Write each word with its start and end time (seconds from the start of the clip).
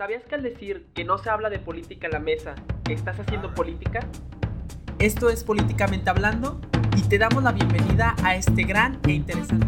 ¿Sabías 0.00 0.24
que 0.24 0.34
al 0.34 0.42
decir 0.42 0.86
que 0.94 1.04
no 1.04 1.18
se 1.18 1.28
habla 1.28 1.50
de 1.50 1.58
política 1.58 2.06
en 2.06 2.14
la 2.14 2.20
mesa, 2.20 2.54
estás 2.88 3.20
haciendo 3.20 3.54
política? 3.54 4.00
Esto 4.98 5.28
es 5.28 5.44
Políticamente 5.44 6.08
Hablando 6.08 6.58
y 6.96 7.02
te 7.02 7.18
damos 7.18 7.42
la 7.42 7.52
bienvenida 7.52 8.16
a 8.24 8.34
este 8.34 8.62
gran 8.62 8.98
e 9.06 9.12
interesante. 9.12 9.66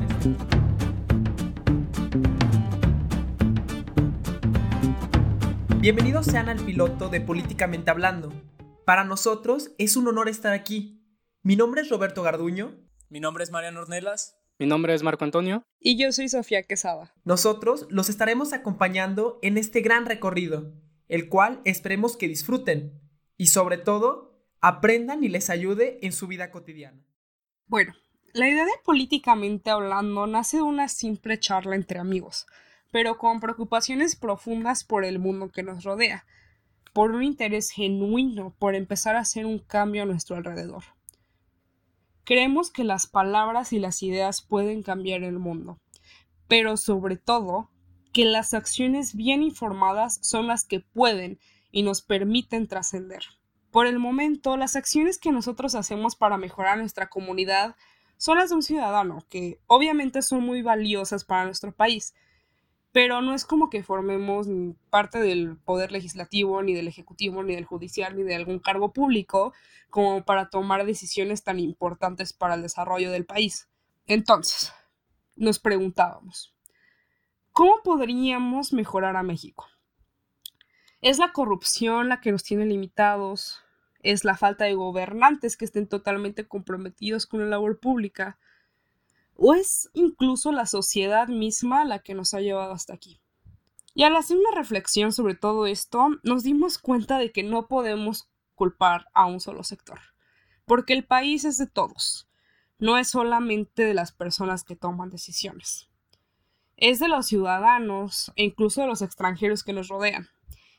Bienvenidos 5.80 6.24
sean 6.24 6.48
al 6.48 6.64
piloto 6.64 7.10
de 7.10 7.20
Políticamente 7.20 7.90
Hablando. 7.90 8.32
Para 8.86 9.04
nosotros 9.04 9.72
es 9.76 9.98
un 9.98 10.08
honor 10.08 10.30
estar 10.30 10.54
aquí. 10.54 11.04
Mi 11.42 11.56
nombre 11.56 11.82
es 11.82 11.90
Roberto 11.90 12.22
Garduño. 12.22 12.78
Mi 13.10 13.20
nombre 13.20 13.44
es 13.44 13.50
Mariano 13.50 13.82
Ornelas. 13.82 14.41
Mi 14.58 14.66
nombre 14.66 14.94
es 14.94 15.02
Marco 15.02 15.24
Antonio. 15.24 15.64
Y 15.80 15.96
yo 15.96 16.12
soy 16.12 16.28
Sofía 16.28 16.62
Quesada. 16.62 17.12
Nosotros 17.24 17.86
los 17.90 18.08
estaremos 18.08 18.52
acompañando 18.52 19.38
en 19.42 19.58
este 19.58 19.80
gran 19.80 20.06
recorrido, 20.06 20.72
el 21.08 21.28
cual 21.28 21.60
esperemos 21.64 22.16
que 22.16 22.28
disfruten 22.28 23.00
y 23.36 23.46
sobre 23.46 23.78
todo 23.78 24.46
aprendan 24.60 25.24
y 25.24 25.28
les 25.28 25.50
ayude 25.50 25.98
en 26.02 26.12
su 26.12 26.28
vida 26.28 26.50
cotidiana. 26.50 27.04
Bueno, 27.66 27.94
la 28.34 28.48
idea 28.48 28.64
de 28.64 28.72
políticamente 28.84 29.70
hablando 29.70 30.26
nace 30.26 30.58
de 30.58 30.62
una 30.62 30.88
simple 30.88 31.38
charla 31.38 31.74
entre 31.74 31.98
amigos, 31.98 32.46
pero 32.90 33.18
con 33.18 33.40
preocupaciones 33.40 34.16
profundas 34.16 34.84
por 34.84 35.04
el 35.04 35.18
mundo 35.18 35.50
que 35.50 35.62
nos 35.62 35.82
rodea, 35.82 36.24
por 36.92 37.10
un 37.10 37.22
interés 37.22 37.70
genuino 37.70 38.54
por 38.58 38.74
empezar 38.74 39.16
a 39.16 39.20
hacer 39.20 39.46
un 39.46 39.58
cambio 39.58 40.02
a 40.02 40.06
nuestro 40.06 40.36
alrededor. 40.36 40.84
Creemos 42.24 42.70
que 42.70 42.84
las 42.84 43.06
palabras 43.06 43.72
y 43.72 43.78
las 43.78 44.02
ideas 44.02 44.42
pueden 44.42 44.82
cambiar 44.82 45.24
el 45.24 45.38
mundo, 45.38 45.80
pero 46.46 46.76
sobre 46.76 47.16
todo 47.16 47.68
que 48.12 48.24
las 48.24 48.54
acciones 48.54 49.16
bien 49.16 49.42
informadas 49.42 50.18
son 50.22 50.46
las 50.46 50.64
que 50.64 50.80
pueden 50.80 51.40
y 51.72 51.82
nos 51.82 52.02
permiten 52.02 52.68
trascender. 52.68 53.24
Por 53.72 53.86
el 53.86 53.98
momento, 53.98 54.56
las 54.56 54.76
acciones 54.76 55.18
que 55.18 55.32
nosotros 55.32 55.74
hacemos 55.74 56.14
para 56.14 56.36
mejorar 56.36 56.78
nuestra 56.78 57.08
comunidad 57.08 57.74
son 58.18 58.38
las 58.38 58.50
de 58.50 58.56
un 58.56 58.62
ciudadano, 58.62 59.24
que 59.28 59.58
obviamente 59.66 60.22
son 60.22 60.42
muy 60.42 60.62
valiosas 60.62 61.24
para 61.24 61.44
nuestro 61.46 61.72
país, 61.74 62.14
pero 62.92 63.22
no 63.22 63.34
es 63.34 63.46
como 63.46 63.70
que 63.70 63.82
formemos 63.82 64.46
parte 64.90 65.18
del 65.18 65.56
poder 65.56 65.92
legislativo, 65.92 66.62
ni 66.62 66.74
del 66.74 66.88
ejecutivo, 66.88 67.42
ni 67.42 67.54
del 67.54 67.64
judicial, 67.64 68.16
ni 68.16 68.22
de 68.22 68.34
algún 68.34 68.58
cargo 68.58 68.92
público 68.92 69.54
como 69.88 70.24
para 70.24 70.50
tomar 70.50 70.84
decisiones 70.84 71.42
tan 71.42 71.58
importantes 71.58 72.34
para 72.34 72.54
el 72.54 72.62
desarrollo 72.62 73.10
del 73.10 73.24
país. 73.24 73.68
Entonces, 74.06 74.72
nos 75.36 75.58
preguntábamos, 75.58 76.54
¿cómo 77.52 77.82
podríamos 77.82 78.74
mejorar 78.74 79.16
a 79.16 79.22
México? 79.22 79.66
¿Es 81.00 81.18
la 81.18 81.32
corrupción 81.32 82.10
la 82.10 82.20
que 82.20 82.30
nos 82.30 82.44
tiene 82.44 82.66
limitados? 82.66 83.62
¿Es 84.00 84.24
la 84.24 84.36
falta 84.36 84.66
de 84.66 84.74
gobernantes 84.74 85.56
que 85.56 85.64
estén 85.64 85.88
totalmente 85.88 86.46
comprometidos 86.46 87.26
con 87.26 87.40
la 87.40 87.46
labor 87.46 87.80
pública? 87.80 88.38
O 89.36 89.54
es 89.54 89.90
incluso 89.94 90.52
la 90.52 90.66
sociedad 90.66 91.28
misma 91.28 91.84
la 91.84 92.00
que 92.00 92.14
nos 92.14 92.34
ha 92.34 92.40
llevado 92.40 92.72
hasta 92.72 92.94
aquí. 92.94 93.20
Y 93.94 94.04
al 94.04 94.16
hacer 94.16 94.38
una 94.38 94.56
reflexión 94.56 95.12
sobre 95.12 95.34
todo 95.34 95.66
esto, 95.66 96.08
nos 96.22 96.42
dimos 96.42 96.78
cuenta 96.78 97.18
de 97.18 97.32
que 97.32 97.42
no 97.42 97.68
podemos 97.68 98.28
culpar 98.54 99.06
a 99.12 99.26
un 99.26 99.40
solo 99.40 99.64
sector, 99.64 100.00
porque 100.64 100.92
el 100.92 101.04
país 101.04 101.44
es 101.44 101.58
de 101.58 101.66
todos, 101.66 102.28
no 102.78 102.98
es 102.98 103.10
solamente 103.10 103.84
de 103.84 103.94
las 103.94 104.12
personas 104.12 104.64
que 104.64 104.76
toman 104.76 105.10
decisiones. 105.10 105.88
Es 106.76 106.98
de 106.98 107.06
los 107.06 107.26
ciudadanos 107.26 108.32
e 108.34 108.42
incluso 108.42 108.80
de 108.80 108.88
los 108.88 109.02
extranjeros 109.02 109.62
que 109.62 109.72
nos 109.72 109.86
rodean. 109.86 110.28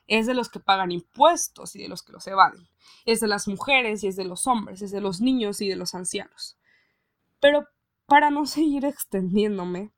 Es 0.08 0.28
de 0.28 0.34
los 0.34 0.50
que 0.50 0.60
pagan 0.60 0.92
impuestos 0.92 1.78
y 1.78 1.82
de 1.82 1.88
los 1.88 2.04
que 2.04 2.12
los 2.12 2.28
evaden. 2.28 2.68
Es 3.06 3.22
de 3.22 3.28
las 3.28 3.48
mujeres 3.48 4.04
y 4.04 4.08
es 4.08 4.18
de 4.18 4.26
los 4.26 4.48
hombres, 4.48 4.82
es 4.82 4.92
de 4.92 5.00
los 5.00 5.22
niños 5.22 5.62
y 5.62 5.70
de 5.70 5.78
los 5.78 5.96
ancianos. 5.96 6.58
Pero 7.40 7.70
para 8.06 8.30
no 8.30 8.46
seguir 8.48 8.86
extendiéndome, 8.86 9.92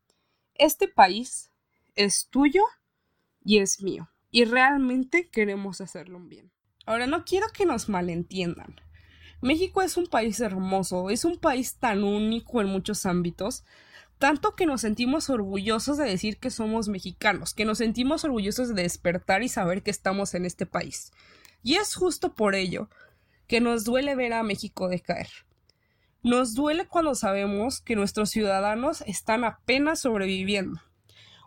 este 0.55 0.87
país 0.87 1.51
es 1.95 2.27
tuyo 2.29 2.63
y 3.43 3.59
es 3.59 3.81
mío, 3.81 4.09
y 4.31 4.45
realmente 4.45 5.29
queremos 5.29 5.81
hacerlo 5.81 6.19
bien. 6.19 6.51
Ahora, 6.85 7.07
no 7.07 7.25
quiero 7.25 7.47
que 7.53 7.65
nos 7.65 7.89
malentiendan. 7.89 8.75
México 9.41 9.81
es 9.81 9.97
un 9.97 10.07
país 10.07 10.39
hermoso, 10.39 11.09
es 11.09 11.25
un 11.25 11.39
país 11.39 11.77
tan 11.77 12.03
único 12.03 12.61
en 12.61 12.67
muchos 12.67 13.05
ámbitos, 13.05 13.63
tanto 14.17 14.55
que 14.55 14.65
nos 14.65 14.81
sentimos 14.81 15.29
orgullosos 15.29 15.97
de 15.97 16.05
decir 16.05 16.37
que 16.37 16.49
somos 16.49 16.87
mexicanos, 16.87 17.53
que 17.53 17.65
nos 17.65 17.79
sentimos 17.79 18.23
orgullosos 18.23 18.73
de 18.73 18.83
despertar 18.83 19.43
y 19.43 19.49
saber 19.49 19.83
que 19.83 19.91
estamos 19.91 20.33
en 20.35 20.45
este 20.45 20.65
país. 20.65 21.11
Y 21.63 21.75
es 21.75 21.95
justo 21.95 22.33
por 22.33 22.55
ello 22.55 22.89
que 23.47 23.59
nos 23.59 23.83
duele 23.83 24.15
ver 24.15 24.33
a 24.33 24.43
México 24.43 24.87
decaer. 24.87 25.29
Nos 26.25 26.55
duele 26.55 26.87
cuando 26.87 27.13
sabemos 27.13 27.81
que 27.81 27.95
nuestros 27.95 28.31
ciudadanos 28.31 29.03
están 29.05 29.43
apenas 29.43 29.99
sobreviviendo. 29.99 30.81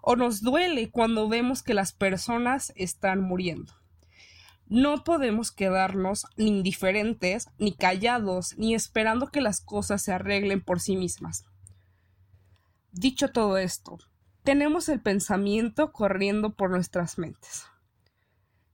O 0.02 0.14
nos 0.14 0.40
duele 0.40 0.88
cuando 0.92 1.28
vemos 1.28 1.64
que 1.64 1.74
las 1.74 1.92
personas 1.92 2.72
están 2.76 3.20
muriendo. 3.20 3.72
No 4.68 5.02
podemos 5.02 5.50
quedarnos 5.50 6.26
ni 6.36 6.46
indiferentes, 6.46 7.48
ni 7.58 7.74
callados, 7.74 8.56
ni 8.56 8.76
esperando 8.76 9.26
que 9.32 9.40
las 9.40 9.60
cosas 9.60 10.00
se 10.00 10.12
arreglen 10.12 10.60
por 10.60 10.78
sí 10.78 10.96
mismas. 10.96 11.44
Dicho 12.92 13.32
todo 13.32 13.58
esto, 13.58 13.98
tenemos 14.44 14.88
el 14.88 15.00
pensamiento 15.00 15.90
corriendo 15.90 16.54
por 16.54 16.70
nuestras 16.70 17.18
mentes. 17.18 17.64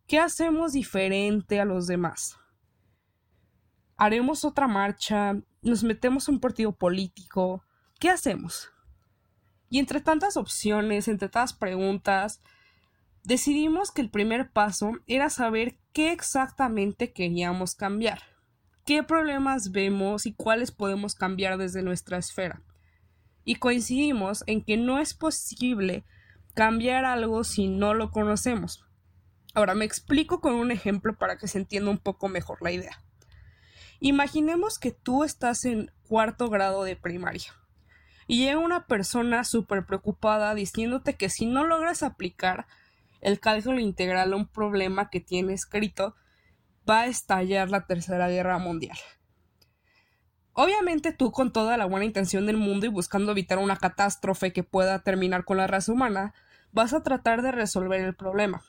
¿Qué 0.07 0.19
hacemos 0.19 0.75
diferente 0.75 1.61
a 1.61 1.65
los 1.65 1.87
demás? 1.87 2.37
¿Haremos 3.97 4.45
otra 4.45 4.67
marcha? 4.69 5.37
nos 5.65 5.83
metemos 5.83 6.29
a 6.29 6.33
un 6.33 6.41
partido 6.41 6.73
político, 6.73 7.65
¿qué 7.99 8.11
hacemos? 8.11 8.71
Y 9.71 9.79
entre 9.79 10.01
tantas 10.01 10.37
opciones, 10.37 11.09
entre 11.09 11.29
tantas 11.29 11.55
preguntas, 11.55 12.43
decidimos 13.25 13.91
que 13.91 14.03
el 14.03 14.11
primer 14.11 14.51
paso 14.51 14.93
era 15.07 15.31
saber 15.31 15.79
qué 15.93 16.13
exactamente 16.13 17.13
queríamos 17.13 17.75
cambiar, 17.75 18.21
qué 18.85 19.03
problemas 19.03 19.73
vemos 19.73 20.27
y 20.27 20.35
cuáles 20.35 20.71
podemos 20.71 21.15
cambiar 21.15 21.57
desde 21.57 21.83
nuestra 21.83 22.19
esfera. 22.19 22.63
Y 23.43 23.57
coincidimos 23.57 24.45
en 24.47 24.63
que 24.63 24.77
no 24.77 24.99
es 25.01 25.15
posible 25.15 26.05
cambiar 26.55 27.05
algo 27.05 27.43
si 27.43 27.69
no 27.69 27.95
lo 27.95 28.11
conocemos. 28.11 28.85
Ahora 29.55 29.75
me 29.75 29.85
explico 29.85 30.41
con 30.41 30.55
un 30.55 30.71
ejemplo 30.71 31.17
para 31.17 31.37
que 31.37 31.49
se 31.49 31.59
entienda 31.59 31.91
un 31.91 31.99
poco 31.99 32.29
mejor 32.29 32.63
la 32.63 32.73
idea. 32.73 33.03
Imaginemos 34.01 34.79
que 34.79 34.91
tú 34.91 35.25
estás 35.25 35.65
en 35.65 35.91
cuarto 36.09 36.49
grado 36.49 36.85
de 36.85 36.97
primaria 36.97 37.53
y 38.27 38.39
llega 38.39 38.59
una 38.59 38.87
persona 38.87 39.45
súper 39.45 39.85
preocupada 39.85 40.55
diciéndote 40.55 41.15
que 41.15 41.29
si 41.29 41.47
no 41.47 41.65
logras 41.65 42.03
aplicar 42.03 42.67
el 43.21 43.41
cálculo 43.41 43.81
integral 43.81 44.33
a 44.33 44.37
un 44.37 44.47
problema 44.47 45.11
que 45.11 45.21
tiene 45.21 45.55
escrito, 45.55 46.15
va 46.89 47.01
a 47.01 47.07
estallar 47.07 47.71
la 47.71 47.87
Tercera 47.87 48.29
Guerra 48.29 48.59
Mundial. 48.59 48.99
Obviamente 50.53 51.13
tú 51.13 51.33
con 51.33 51.53
toda 51.53 51.77
la 51.77 51.87
buena 51.87 52.05
intención 52.05 52.47
del 52.47 52.57
mundo 52.57 52.87
y 52.87 52.91
buscando 52.91 53.33
evitar 53.33 53.59
una 53.59 53.77
catástrofe 53.77 54.53
que 54.53 54.63
pueda 54.63 55.03
terminar 55.03 55.45
con 55.45 55.57
la 55.57 55.67
raza 55.67 55.93
humana, 55.93 56.33
vas 56.71 56.93
a 56.93 57.03
tratar 57.03 57.43
de 57.43 57.51
resolver 57.51 58.01
el 58.01 58.15
problema. 58.15 58.63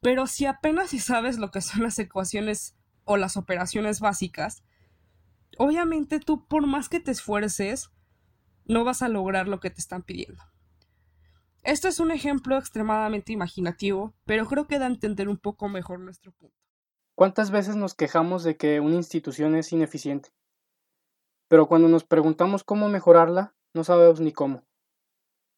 Pero 0.00 0.26
si 0.26 0.46
apenas 0.46 0.90
si 0.90 0.98
sabes 0.98 1.38
lo 1.38 1.50
que 1.50 1.60
son 1.60 1.82
las 1.82 1.98
ecuaciones 1.98 2.74
o 3.10 3.16
las 3.16 3.36
operaciones 3.36 3.98
básicas, 3.98 4.62
obviamente 5.58 6.20
tú 6.20 6.46
por 6.46 6.68
más 6.68 6.88
que 6.88 7.00
te 7.00 7.10
esfuerces, 7.10 7.90
no 8.66 8.84
vas 8.84 9.02
a 9.02 9.08
lograr 9.08 9.48
lo 9.48 9.58
que 9.58 9.68
te 9.68 9.80
están 9.80 10.04
pidiendo. 10.04 10.40
Esto 11.64 11.88
es 11.88 11.98
un 11.98 12.12
ejemplo 12.12 12.56
extremadamente 12.56 13.32
imaginativo, 13.32 14.14
pero 14.26 14.46
creo 14.46 14.68
que 14.68 14.78
da 14.78 14.86
a 14.86 14.90
entender 14.90 15.28
un 15.28 15.38
poco 15.38 15.68
mejor 15.68 15.98
nuestro 15.98 16.30
punto. 16.30 16.54
¿Cuántas 17.16 17.50
veces 17.50 17.74
nos 17.74 17.94
quejamos 17.94 18.44
de 18.44 18.56
que 18.56 18.78
una 18.78 18.94
institución 18.94 19.56
es 19.56 19.72
ineficiente? 19.72 20.30
Pero 21.48 21.66
cuando 21.66 21.88
nos 21.88 22.04
preguntamos 22.04 22.62
cómo 22.62 22.88
mejorarla, 22.88 23.56
no 23.74 23.82
sabemos 23.82 24.20
ni 24.20 24.30
cómo. 24.30 24.62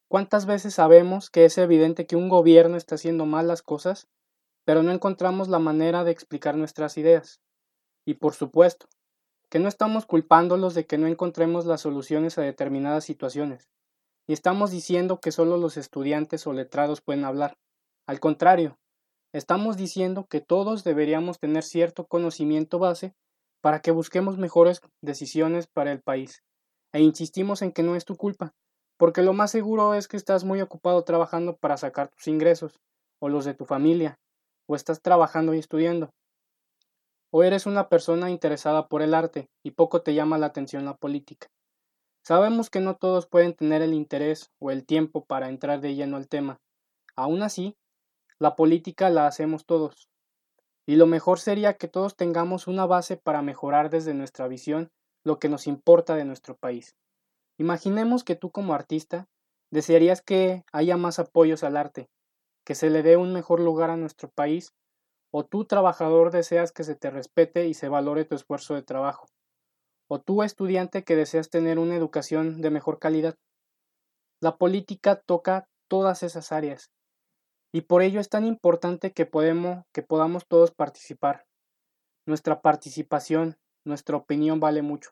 ¿Cuántas 0.09 0.47
veces 0.47 0.73
sabemos 0.73 1.29
que 1.29 1.45
es 1.45 1.59
evidente 1.59 2.07
que 2.07 2.17
un 2.17 2.31
gobierno 2.31 2.79
está 2.79 2.95
haciendo 2.95 3.27
mal 3.27 3.47
las 3.47 3.61
cosas 3.61 4.09
pero 4.65 4.83
no 4.83 4.93
encontramos 4.93 5.49
la 5.49 5.59
manera 5.59 6.05
de 6.05 6.13
explicar 6.13 6.57
nuestras 6.57 6.97
ideas. 6.99 7.41
Y 8.05 8.15
por 8.15 8.35
supuesto, 8.35 8.87
que 9.51 9.59
no 9.59 9.69
estamos 9.69 10.07
culpándolos 10.07 10.75
de 10.75 10.87
que 10.87 10.99
no 10.99 11.07
encontremos 11.07 11.67
las 11.67 11.83
soluciones 11.83 12.39
a 12.39 12.43
determinadas 12.43 13.05
situaciones, 13.05 13.69
ni 14.27 14.35
estamos 14.35 14.71
diciendo 14.71 15.21
que 15.21 15.33
solo 15.33 15.57
los 15.57 15.77
estudiantes 15.77 16.47
o 16.47 16.53
letrados 16.53 17.01
pueden 17.01 17.25
hablar. 17.25 17.59
Al 18.07 18.21
contrario, 18.21 18.79
estamos 19.33 19.77
diciendo 19.77 20.27
que 20.29 20.41
todos 20.41 20.85
deberíamos 20.85 21.39
tener 21.39 21.65
cierto 21.65 22.07
conocimiento 22.07 22.79
base 22.79 23.15
para 23.61 23.81
que 23.81 23.91
busquemos 23.91 24.39
mejores 24.39 24.81
decisiones 25.03 25.67
para 25.67 25.93
el 25.93 26.01
país. 26.01 26.43
E 26.93 27.01
insistimos 27.01 27.63
en 27.63 27.73
que 27.73 27.83
no 27.83 27.97
es 27.97 28.05
tu 28.05 28.17
culpa, 28.17 28.55
porque 28.97 29.23
lo 29.23 29.33
más 29.33 29.51
seguro 29.51 29.95
es 29.95 30.09
que 30.09 30.17
estás 30.17 30.45
muy 30.45 30.61
ocupado 30.61 31.03
trabajando 31.05 31.57
para 31.57 31.77
sacar 31.77 32.09
tus 32.09 32.29
ingresos, 32.29 32.81
o 33.21 33.29
los 33.29 33.45
de 33.45 33.55
tu 33.55 33.65
familia, 33.65 34.19
o 34.67 34.77
estás 34.77 35.03
trabajando 35.03 35.55
y 35.55 35.59
estudiando. 35.59 36.11
O 37.31 37.43
eres 37.43 37.67
una 37.67 37.89
persona 37.89 38.31
interesada 38.31 38.89
por 38.89 39.03
el 39.03 39.15
arte 39.15 39.49
y 39.63 39.73
poco 39.73 40.03
te 40.03 40.15
llama 40.15 40.39
la 40.39 40.47
atención 40.47 40.85
la 40.85 40.97
política. 40.97 41.49
Sabemos 42.25 42.71
que 42.71 42.81
no 42.81 42.97
todos 42.97 43.27
pueden 43.27 43.55
tener 43.55 43.83
el 43.83 43.95
interés 43.95 44.51
o 44.61 44.71
el 44.71 44.85
tiempo 44.85 45.25
para 45.25 45.49
entrar 45.49 45.81
de 45.81 45.95
lleno 45.95 46.17
al 46.17 46.29
tema. 46.29 46.61
Aún 47.17 47.43
así, 47.43 47.77
la 48.39 48.55
política 48.55 49.11
la 49.11 49.27
hacemos 49.27 49.67
todos. 49.67 50.09
Y 50.87 50.97
lo 50.97 51.07
mejor 51.07 51.39
sería 51.39 51.75
que 51.75 51.89
todos 51.89 52.17
tengamos 52.17 52.67
una 52.67 52.87
base 52.87 53.17
para 53.17 53.43
mejorar 53.43 53.91
desde 53.91 54.15
nuestra 54.15 54.47
visión 54.49 54.91
lo 55.25 55.39
que 55.39 55.49
nos 55.49 55.67
importa 55.67 56.15
de 56.15 56.25
nuestro 56.25 56.57
país. 56.57 56.97
Imaginemos 57.59 58.25
que 58.25 58.37
tú 58.37 58.51
como 58.51 58.75
artista 58.75 59.27
desearías 59.71 60.23
que 60.23 60.65
haya 60.73 60.97
más 60.97 61.19
apoyos 61.19 61.65
al 61.65 61.77
arte, 61.77 62.09
que 62.65 62.75
se 62.75 62.91
le 62.91 63.03
dé 63.03 63.17
un 63.17 63.33
mejor 63.33 63.61
lugar 63.61 63.91
a 63.91 63.97
nuestro 63.97 64.31
país, 64.31 64.73
o 65.33 65.45
tú 65.45 65.65
trabajador 65.65 66.31
deseas 66.31 66.73
que 66.73 66.85
se 66.85 66.95
te 66.95 67.11
respete 67.11 67.67
y 67.67 67.75
se 67.75 67.89
valore 67.89 68.25
tu 68.25 68.35
esfuerzo 68.35 68.75
de 68.75 68.83
trabajo, 68.83 69.27
o 70.09 70.21
tú 70.21 70.43
estudiante 70.43 71.05
que 71.05 71.17
deseas 71.17 71.51
tener 71.51 71.79
una 71.79 71.97
educación 71.97 72.61
de 72.61 72.71
mejor 72.71 72.99
calidad. 72.99 73.37
La 74.41 74.57
política 74.57 75.17
toca 75.17 75.69
todas 75.89 76.23
esas 76.23 76.53
áreas, 76.53 76.91
y 77.73 77.83
por 77.83 78.03
ello 78.03 78.21
es 78.21 78.29
tan 78.29 78.45
importante 78.45 79.13
que, 79.13 79.25
podamos 79.25 80.47
todos 80.47 80.73
participar. 80.73 81.47
Nuestra 82.27 82.61
participación, 82.61 83.57
nuestra 83.85 84.17
opinión 84.17 84.61
vale 84.61 84.83
mucho. 84.83 85.11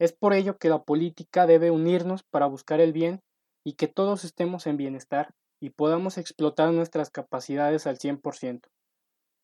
Es 0.00 0.12
por 0.12 0.32
ello 0.32 0.58
que 0.58 0.68
la 0.68 0.82
política 0.82 1.46
debe 1.46 1.70
unirnos 1.70 2.24
para 2.24 2.46
buscar 2.46 2.80
el 2.80 2.92
bien 2.92 3.20
y 3.64 3.74
que 3.74 3.86
todos 3.86 4.24
estemos 4.24 4.66
en 4.66 4.76
bienestar 4.76 5.32
y 5.62 5.70
podamos 5.70 6.18
explotar 6.18 6.72
nuestras 6.72 7.10
capacidades 7.10 7.86
al 7.86 7.96
100%. 7.96 8.62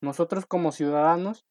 Nosotros 0.03 0.47
como 0.47 0.73
ciudadanos 0.73 1.47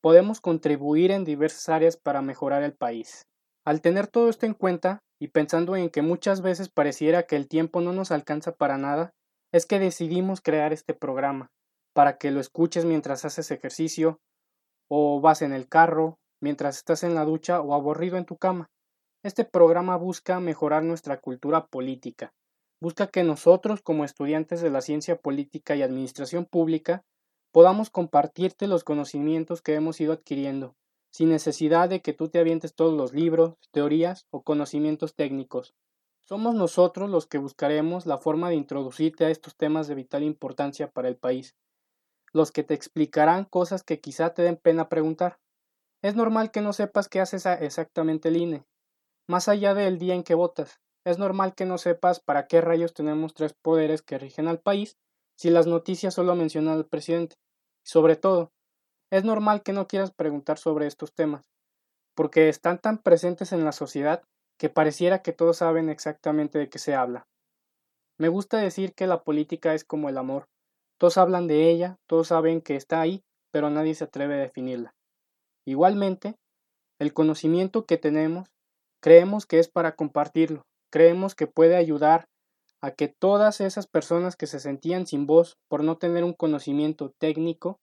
podemos 0.00 0.40
contribuir 0.40 1.10
en 1.10 1.24
diversas 1.24 1.68
áreas 1.68 1.96
para 1.96 2.22
mejorar 2.22 2.62
el 2.62 2.72
país. 2.72 3.26
Al 3.66 3.80
tener 3.80 4.06
todo 4.06 4.28
esto 4.28 4.46
en 4.46 4.54
cuenta 4.54 5.00
y 5.20 5.28
pensando 5.28 5.74
en 5.74 5.90
que 5.90 6.02
muchas 6.02 6.40
veces 6.40 6.68
pareciera 6.68 7.24
que 7.24 7.34
el 7.34 7.48
tiempo 7.48 7.80
no 7.80 7.92
nos 7.92 8.12
alcanza 8.12 8.52
para 8.52 8.78
nada, 8.78 9.10
es 9.52 9.66
que 9.66 9.80
decidimos 9.80 10.40
crear 10.40 10.72
este 10.72 10.94
programa, 10.94 11.50
para 11.92 12.16
que 12.16 12.30
lo 12.30 12.38
escuches 12.38 12.84
mientras 12.84 13.24
haces 13.24 13.50
ejercicio, 13.50 14.20
o 14.88 15.20
vas 15.20 15.42
en 15.42 15.52
el 15.52 15.68
carro, 15.68 16.18
mientras 16.40 16.76
estás 16.76 17.02
en 17.02 17.16
la 17.16 17.24
ducha 17.24 17.60
o 17.60 17.74
aburrido 17.74 18.18
en 18.18 18.24
tu 18.24 18.36
cama. 18.36 18.70
Este 19.24 19.44
programa 19.44 19.96
busca 19.96 20.38
mejorar 20.38 20.84
nuestra 20.84 21.20
cultura 21.20 21.66
política, 21.66 22.32
busca 22.82 23.06
que 23.06 23.22
nosotros 23.22 23.80
como 23.80 24.04
estudiantes 24.04 24.60
de 24.60 24.68
la 24.68 24.80
ciencia 24.80 25.14
política 25.14 25.76
y 25.76 25.82
administración 25.82 26.46
pública 26.46 27.04
podamos 27.52 27.90
compartirte 27.90 28.66
los 28.66 28.82
conocimientos 28.82 29.62
que 29.62 29.74
hemos 29.74 30.00
ido 30.00 30.12
adquiriendo, 30.12 30.74
sin 31.12 31.28
necesidad 31.28 31.88
de 31.88 32.02
que 32.02 32.12
tú 32.12 32.28
te 32.28 32.40
avientes 32.40 32.74
todos 32.74 32.92
los 32.92 33.12
libros, 33.12 33.54
teorías 33.70 34.26
o 34.30 34.42
conocimientos 34.42 35.14
técnicos. 35.14 35.76
Somos 36.24 36.56
nosotros 36.56 37.08
los 37.08 37.28
que 37.28 37.38
buscaremos 37.38 38.04
la 38.04 38.18
forma 38.18 38.48
de 38.48 38.56
introducirte 38.56 39.26
a 39.26 39.30
estos 39.30 39.56
temas 39.56 39.86
de 39.86 39.94
vital 39.94 40.24
importancia 40.24 40.90
para 40.90 41.06
el 41.06 41.16
país, 41.16 41.54
los 42.32 42.50
que 42.50 42.64
te 42.64 42.74
explicarán 42.74 43.44
cosas 43.44 43.84
que 43.84 44.00
quizá 44.00 44.34
te 44.34 44.42
den 44.42 44.56
pena 44.56 44.88
preguntar. 44.88 45.38
Es 46.02 46.16
normal 46.16 46.50
que 46.50 46.62
no 46.62 46.72
sepas 46.72 47.08
qué 47.08 47.20
hace 47.20 47.36
exactamente 47.60 48.28
el 48.28 48.38
INE, 48.38 48.64
más 49.28 49.46
allá 49.46 49.72
del 49.72 50.00
día 50.00 50.16
en 50.16 50.24
que 50.24 50.34
votas. 50.34 50.80
Es 51.04 51.18
normal 51.18 51.54
que 51.54 51.64
no 51.64 51.78
sepas 51.78 52.20
para 52.20 52.46
qué 52.46 52.60
rayos 52.60 52.94
tenemos 52.94 53.34
tres 53.34 53.54
poderes 53.54 54.02
que 54.02 54.18
rigen 54.18 54.46
al 54.46 54.60
país 54.60 54.96
si 55.36 55.50
las 55.50 55.66
noticias 55.66 56.14
solo 56.14 56.36
mencionan 56.36 56.74
al 56.74 56.86
presidente. 56.86 57.36
sobre 57.84 58.14
todo, 58.14 58.52
es 59.10 59.24
normal 59.24 59.64
que 59.64 59.72
no 59.72 59.88
quieras 59.88 60.12
preguntar 60.12 60.56
sobre 60.56 60.86
estos 60.86 61.12
temas, 61.12 61.50
porque 62.14 62.48
están 62.48 62.78
tan 62.78 62.98
presentes 62.98 63.52
en 63.52 63.64
la 63.64 63.72
sociedad 63.72 64.22
que 64.56 64.70
pareciera 64.70 65.20
que 65.20 65.32
todos 65.32 65.56
saben 65.58 65.88
exactamente 65.88 66.58
de 66.58 66.68
qué 66.68 66.78
se 66.78 66.94
habla. 66.94 67.26
Me 68.18 68.28
gusta 68.28 68.58
decir 68.58 68.94
que 68.94 69.08
la 69.08 69.24
política 69.24 69.74
es 69.74 69.84
como 69.84 70.08
el 70.08 70.16
amor. 70.16 70.46
Todos 70.98 71.18
hablan 71.18 71.48
de 71.48 71.68
ella, 71.70 71.98
todos 72.06 72.28
saben 72.28 72.60
que 72.60 72.76
está 72.76 73.00
ahí, 73.00 73.24
pero 73.50 73.68
nadie 73.68 73.96
se 73.96 74.04
atreve 74.04 74.34
a 74.34 74.44
definirla. 74.44 74.94
Igualmente, 75.66 76.36
el 77.00 77.12
conocimiento 77.12 77.84
que 77.84 77.98
tenemos 77.98 78.48
creemos 79.00 79.44
que 79.44 79.58
es 79.58 79.68
para 79.68 79.96
compartirlo, 79.96 80.62
creemos 80.92 81.34
que 81.34 81.46
puede 81.48 81.74
ayudar 81.74 82.28
a 82.80 82.92
que 82.92 83.08
todas 83.08 83.60
esas 83.60 83.86
personas 83.86 84.36
que 84.36 84.46
se 84.46 84.60
sentían 84.60 85.06
sin 85.06 85.26
voz 85.26 85.56
por 85.68 85.82
no 85.82 85.96
tener 85.96 86.22
un 86.22 86.34
conocimiento 86.34 87.14
técnico, 87.18 87.80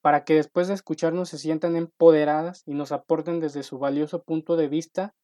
para 0.00 0.24
que 0.24 0.34
después 0.34 0.68
de 0.68 0.74
escucharnos 0.74 1.28
se 1.28 1.38
sientan 1.38 1.74
empoderadas 1.74 2.62
y 2.64 2.74
nos 2.74 2.92
aporten 2.92 3.40
desde 3.40 3.64
su 3.64 3.78
valioso 3.78 4.22
punto 4.22 4.56
de 4.56 4.68
vista 4.68 5.14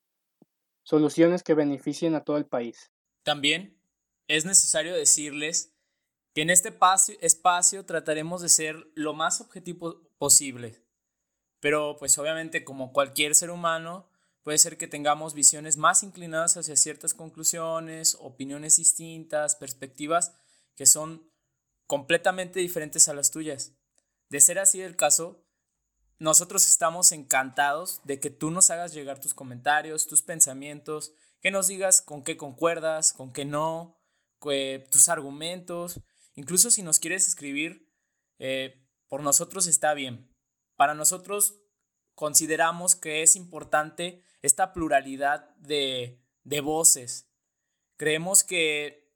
soluciones 0.83 1.45
que 1.45 1.55
beneficien 1.55 2.17
a 2.17 2.25
todo 2.25 2.37
el 2.37 2.47
país. 2.47 2.91
También 3.23 3.79
es 4.27 4.45
necesario 4.45 4.95
decirles 4.95 5.73
que 6.35 6.43
en 6.43 6.51
este 6.51 6.77
espacio, 7.21 7.85
trataremos 7.85 8.43
de 8.43 8.49
ser 8.49 8.91
lo 8.95 9.13
más 9.13 9.41
objetivo 9.41 10.01
posible, 10.19 10.83
pero 11.61 11.97
pues 11.99 12.19
obviamente 12.19 12.65
como 12.65 12.93
cualquier 12.93 13.35
ser 13.35 13.51
humano, 13.51 14.09
Puede 14.43 14.59
ser 14.59 14.77
que 14.77 14.89
tengamos 14.89 15.35
visiones 15.35 15.77
más 15.77 16.03
inclinadas 16.03 16.57
hacia 16.57 16.77
ciertas 16.77 17.15
conclusiones, 17.15 18.17
opiniones 18.21 18.77
distintas, 18.77 19.55
perspectivas 19.57 20.33
que 20.75 20.87
son 20.87 21.31
completamente 21.87 22.61
diferentes 22.61 23.09
a 23.09 23.15
las 23.15 23.31
tuyas. 23.31 23.73
De 24.29 24.41
ser 24.41 24.59
así 24.59 24.81
el 24.81 24.97
caso, 24.97 25.45
nosotros 26.19 26.67
estamos 26.67 27.13
encantados 27.13 28.01
de 28.05 28.19
que 28.19 28.31
tú 28.31 28.51
nos 28.51 28.71
hagas 28.71 28.93
llegar 28.93 29.21
tus 29.21 29.35
comentarios, 29.35 30.07
tus 30.07 30.23
pensamientos, 30.23 31.13
que 31.41 31.51
nos 31.51 31.67
digas 31.67 32.01
con 32.01 32.25
qué 32.25 32.37
concuerdas, 32.37 33.13
con 33.13 33.33
qué 33.33 33.45
no, 33.45 34.01
tus 34.41 35.09
argumentos. 35.09 36.01
Incluso 36.35 36.71
si 36.71 36.83
nos 36.83 36.99
quieres 36.99 37.29
escribir, 37.29 37.89
eh, 38.39 38.87
por 39.09 39.23
nosotros 39.23 39.67
está 39.67 39.95
bien. 39.95 40.35
Para 40.77 40.95
nosotros 40.95 41.61
consideramos 42.15 42.95
que 42.95 43.23
es 43.23 43.37
importante 43.37 44.25
esta 44.43 44.73
pluralidad 44.73 45.49
de, 45.57 46.19
voces. 46.63 47.29
Creemos 47.97 48.45
que, 48.45 49.09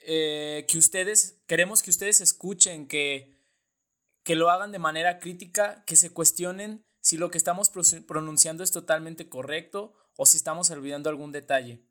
eh, 0.00 0.66
que 0.68 0.78
ustedes, 0.78 1.40
queremos 1.46 1.82
que 1.82 1.90
ustedes 1.90 2.20
escuchen, 2.20 2.88
que, 2.88 3.38
que 4.22 4.34
lo 4.34 4.50
hagan 4.50 4.72
de 4.72 4.78
manera 4.78 5.18
crítica, 5.18 5.84
que 5.84 5.96
se 5.96 6.10
cuestionen 6.10 6.84
si 7.00 7.16
lo 7.16 7.30
que 7.30 7.38
estamos 7.38 7.70
pronunciando 8.06 8.62
es 8.64 8.72
totalmente 8.72 9.28
correcto 9.28 9.94
o 10.16 10.26
si 10.26 10.36
estamos 10.36 10.70
olvidando 10.70 11.08
algún 11.08 11.32
detalle. 11.32 11.82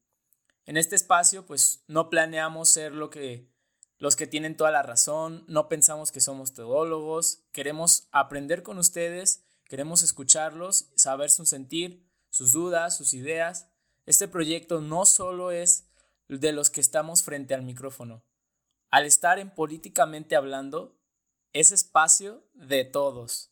En 0.65 0.77
este 0.77 0.95
espacio, 0.95 1.45
pues 1.45 1.83
no 1.87 2.09
planeamos 2.09 2.69
ser 2.69 2.93
lo 2.93 3.09
que 3.09 3.49
los 3.99 4.15
que 4.15 4.27
tienen 4.27 4.55
toda 4.55 4.71
la 4.71 4.81
razón, 4.81 5.43
no 5.47 5.67
pensamos 5.67 6.13
que 6.13 6.21
somos 6.21 6.53
teólogos, 6.53 7.43
queremos 7.51 8.07
aprender 8.11 8.63
con 8.63 8.77
ustedes, 8.77 9.43
queremos 9.69 10.03
escucharlos, 10.03 10.91
saber 10.95 11.29
su 11.29 11.45
sentir, 11.45 12.05
sus 12.29 12.51
dudas, 12.51 12.97
sus 12.97 13.13
ideas. 13.13 13.71
Este 14.05 14.27
proyecto 14.27 14.81
no 14.81 15.05
solo 15.05 15.51
es 15.51 15.89
de 16.27 16.51
los 16.51 16.69
que 16.69 16.81
estamos 16.81 17.23
frente 17.23 17.53
al 17.53 17.61
micrófono. 17.61 18.23
Al 18.89 19.05
estar 19.05 19.39
en 19.39 19.51
políticamente 19.51 20.35
hablando, 20.35 20.97
es 21.53 21.71
espacio 21.71 22.43
de 22.53 22.83
todos. 22.83 23.51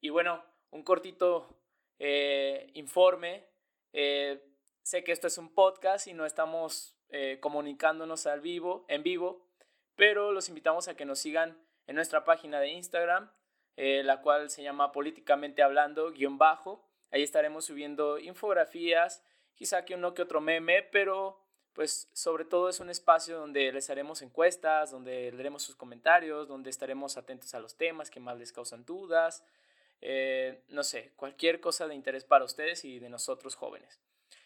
Y 0.00 0.08
bueno, 0.08 0.42
un 0.70 0.82
cortito 0.82 1.58
eh, 1.98 2.70
informe. 2.74 3.44
Eh, 3.92 4.40
sé 4.82 5.02
que 5.04 5.12
esto 5.12 5.26
es 5.26 5.38
un 5.38 5.52
podcast 5.52 6.06
y 6.06 6.14
no 6.14 6.24
estamos 6.24 6.96
eh, 7.08 7.38
comunicándonos 7.40 8.26
al 8.26 8.40
vivo, 8.40 8.84
en 8.88 9.02
vivo, 9.02 9.44
pero 9.96 10.30
los 10.30 10.48
invitamos 10.48 10.88
a 10.88 10.94
que 10.94 11.04
nos 11.04 11.18
sigan 11.18 11.58
en 11.86 11.96
nuestra 11.96 12.24
página 12.24 12.60
de 12.60 12.68
Instagram, 12.68 13.32
la 13.78 14.20
cual 14.20 14.50
se 14.50 14.62
llama 14.62 14.90
políticamente 14.90 15.62
hablando 15.62 16.10
guion 16.10 16.36
bajo. 16.36 16.84
Ahí 17.10 17.22
estaremos 17.22 17.64
subiendo 17.64 18.18
infografías, 18.18 19.22
quizá 19.54 19.84
que 19.84 19.94
uno 19.94 20.14
que 20.14 20.22
otro 20.22 20.40
meme, 20.40 20.82
pero 20.82 21.40
pues 21.74 22.10
sobre 22.12 22.44
todo 22.44 22.68
es 22.68 22.80
un 22.80 22.90
espacio 22.90 23.38
donde 23.38 23.70
les 23.70 23.88
haremos 23.88 24.20
encuestas, 24.22 24.90
donde 24.90 25.30
leeremos 25.30 25.62
sus 25.62 25.76
comentarios, 25.76 26.48
donde 26.48 26.70
estaremos 26.70 27.16
atentos 27.16 27.54
a 27.54 27.60
los 27.60 27.76
temas 27.76 28.10
que 28.10 28.18
más 28.18 28.36
les 28.36 28.52
causan 28.52 28.84
dudas, 28.84 29.44
eh, 30.00 30.64
no 30.70 30.82
sé, 30.82 31.12
cualquier 31.14 31.60
cosa 31.60 31.86
de 31.86 31.94
interés 31.94 32.24
para 32.24 32.44
ustedes 32.44 32.84
y 32.84 32.98
de 32.98 33.08
nosotros 33.08 33.54
jóvenes. 33.54 34.00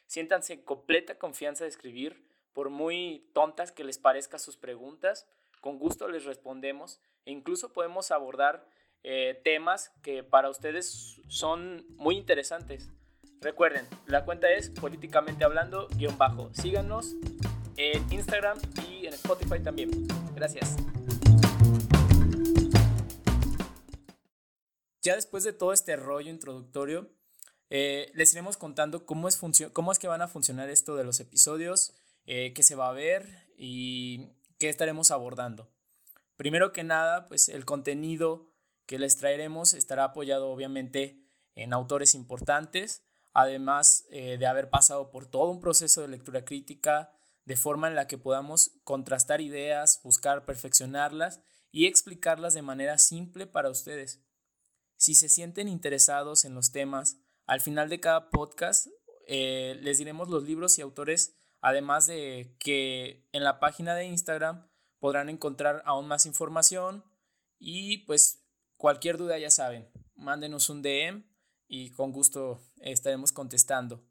Siéntanse 0.07 0.53
en 0.53 0.62
completa 0.62 1.19
confianza 1.19 1.65
de 1.65 1.71
escribir, 1.71 2.23
por 2.53 2.69
muy 2.69 3.31
tontas 3.33 3.73
que 3.73 3.83
les 3.83 3.97
parezcan 3.97 4.39
sus 4.39 4.59
preguntas, 4.59 5.27
con 5.62 5.79
gusto 5.79 6.09
les 6.09 6.27
respondemos 6.27 7.01
e 7.25 7.31
incluso 7.31 7.73
podemos 7.73 8.11
abordar 8.11 8.67
eh, 9.04 9.40
temas 9.42 9.92
que 10.02 10.23
para 10.23 10.49
ustedes 10.50 11.21
son 11.28 11.85
muy 11.97 12.16
interesantes. 12.16 12.88
Recuerden, 13.40 13.87
la 14.06 14.25
cuenta 14.25 14.50
es 14.50 14.71
políticamente 14.71 15.44
hablando 15.44 15.88
guion 15.97 16.16
bajo. 16.16 16.50
Síganos 16.54 17.16
en 17.76 18.12
Instagram 18.12 18.59
y 18.88 19.06
en 19.06 19.14
Spotify 19.14 19.61
también. 19.61 19.90
Gracias. 20.35 20.76
Ya 25.02 25.16
después 25.16 25.42
de 25.42 25.52
todo 25.52 25.73
este 25.73 25.97
rollo 25.97 26.30
introductorio, 26.30 27.11
eh, 27.71 28.12
les 28.14 28.32
iremos 28.32 28.56
contando 28.56 29.04
cómo 29.04 29.26
es, 29.26 29.40
cómo 29.73 29.90
es 29.90 29.99
que 29.99 30.06
van 30.06 30.23
a 30.23 30.28
funcionar 30.28 30.71
esto 30.71 30.94
de 30.94 31.02
los 31.02 31.18
episodios, 31.18 31.94
eh, 32.26 32.52
qué 32.54 32.62
se 32.62 32.76
va 32.76 32.88
a 32.88 32.92
ver 32.92 33.49
y 33.56 34.28
qué 34.59 34.68
estaremos 34.68 35.11
abordando. 35.11 35.68
Primero 36.37 36.73
que 36.73 36.85
nada, 36.85 37.26
pues 37.26 37.49
el 37.49 37.64
contenido 37.64 38.51
que 38.87 38.99
les 38.99 39.17
traeremos 39.17 39.75
estará 39.75 40.05
apoyado 40.05 40.51
obviamente 40.51 41.23
en 41.55 41.73
autores 41.73 42.15
importantes, 42.15 43.05
además 43.33 44.05
eh, 44.11 44.39
de 44.39 44.47
haber 44.47 44.71
pasado 44.71 45.11
por 45.11 45.27
todo 45.27 45.51
un 45.51 45.61
proceso 45.61 46.03
de 46.03 46.09
lectura 46.09 46.45
crítica, 46.45 47.12
de 47.45 47.57
forma 47.57 47.89
en 47.89 47.95
la 47.95 48.07
que 48.07 48.19
podamos 48.19 48.73
contrastar 48.85 49.41
ideas, 49.41 50.01
buscar 50.03 50.45
perfeccionarlas 50.45 51.41
y 51.71 51.87
explicarlas 51.87 52.55
de 52.55 52.62
manera 52.62 52.99
simple 52.99 53.47
para 53.47 53.71
ustedes. 53.71 54.23
Si 54.97 55.15
se 55.15 55.29
sienten 55.29 55.69
interesados 55.69 56.45
en 56.45 56.55
los 56.55 56.71
temas, 56.71 57.19
al 57.47 57.61
final 57.61 57.89
de 57.89 58.01
cada 58.01 58.31
podcast 58.31 58.87
eh, 59.27 59.79
les 59.83 59.99
diremos 59.99 60.29
los 60.29 60.45
libros 60.45 60.79
y 60.79 60.83
autores, 60.83 61.37
además 61.61 62.07
de 62.07 62.57
que 62.61 63.29
en 63.33 63.43
la 63.45 63.59
página 63.59 63.95
de 63.95 64.05
Instagram 64.05 64.69
podrán 64.99 65.29
encontrar 65.29 65.83
aún 65.85 66.07
más 66.07 66.27
información 66.27 67.05
y 67.59 67.99
pues 68.07 68.41
cualquier 68.83 69.17
duda 69.17 69.39
ya 69.39 69.49
saben, 69.49 69.89
mándenos 70.17 70.69
un 70.69 70.83
DM 70.83 71.23
y 71.69 71.91
con 71.91 72.11
gusto 72.11 72.61
estaremos 72.81 73.31
contestando. 73.31 74.05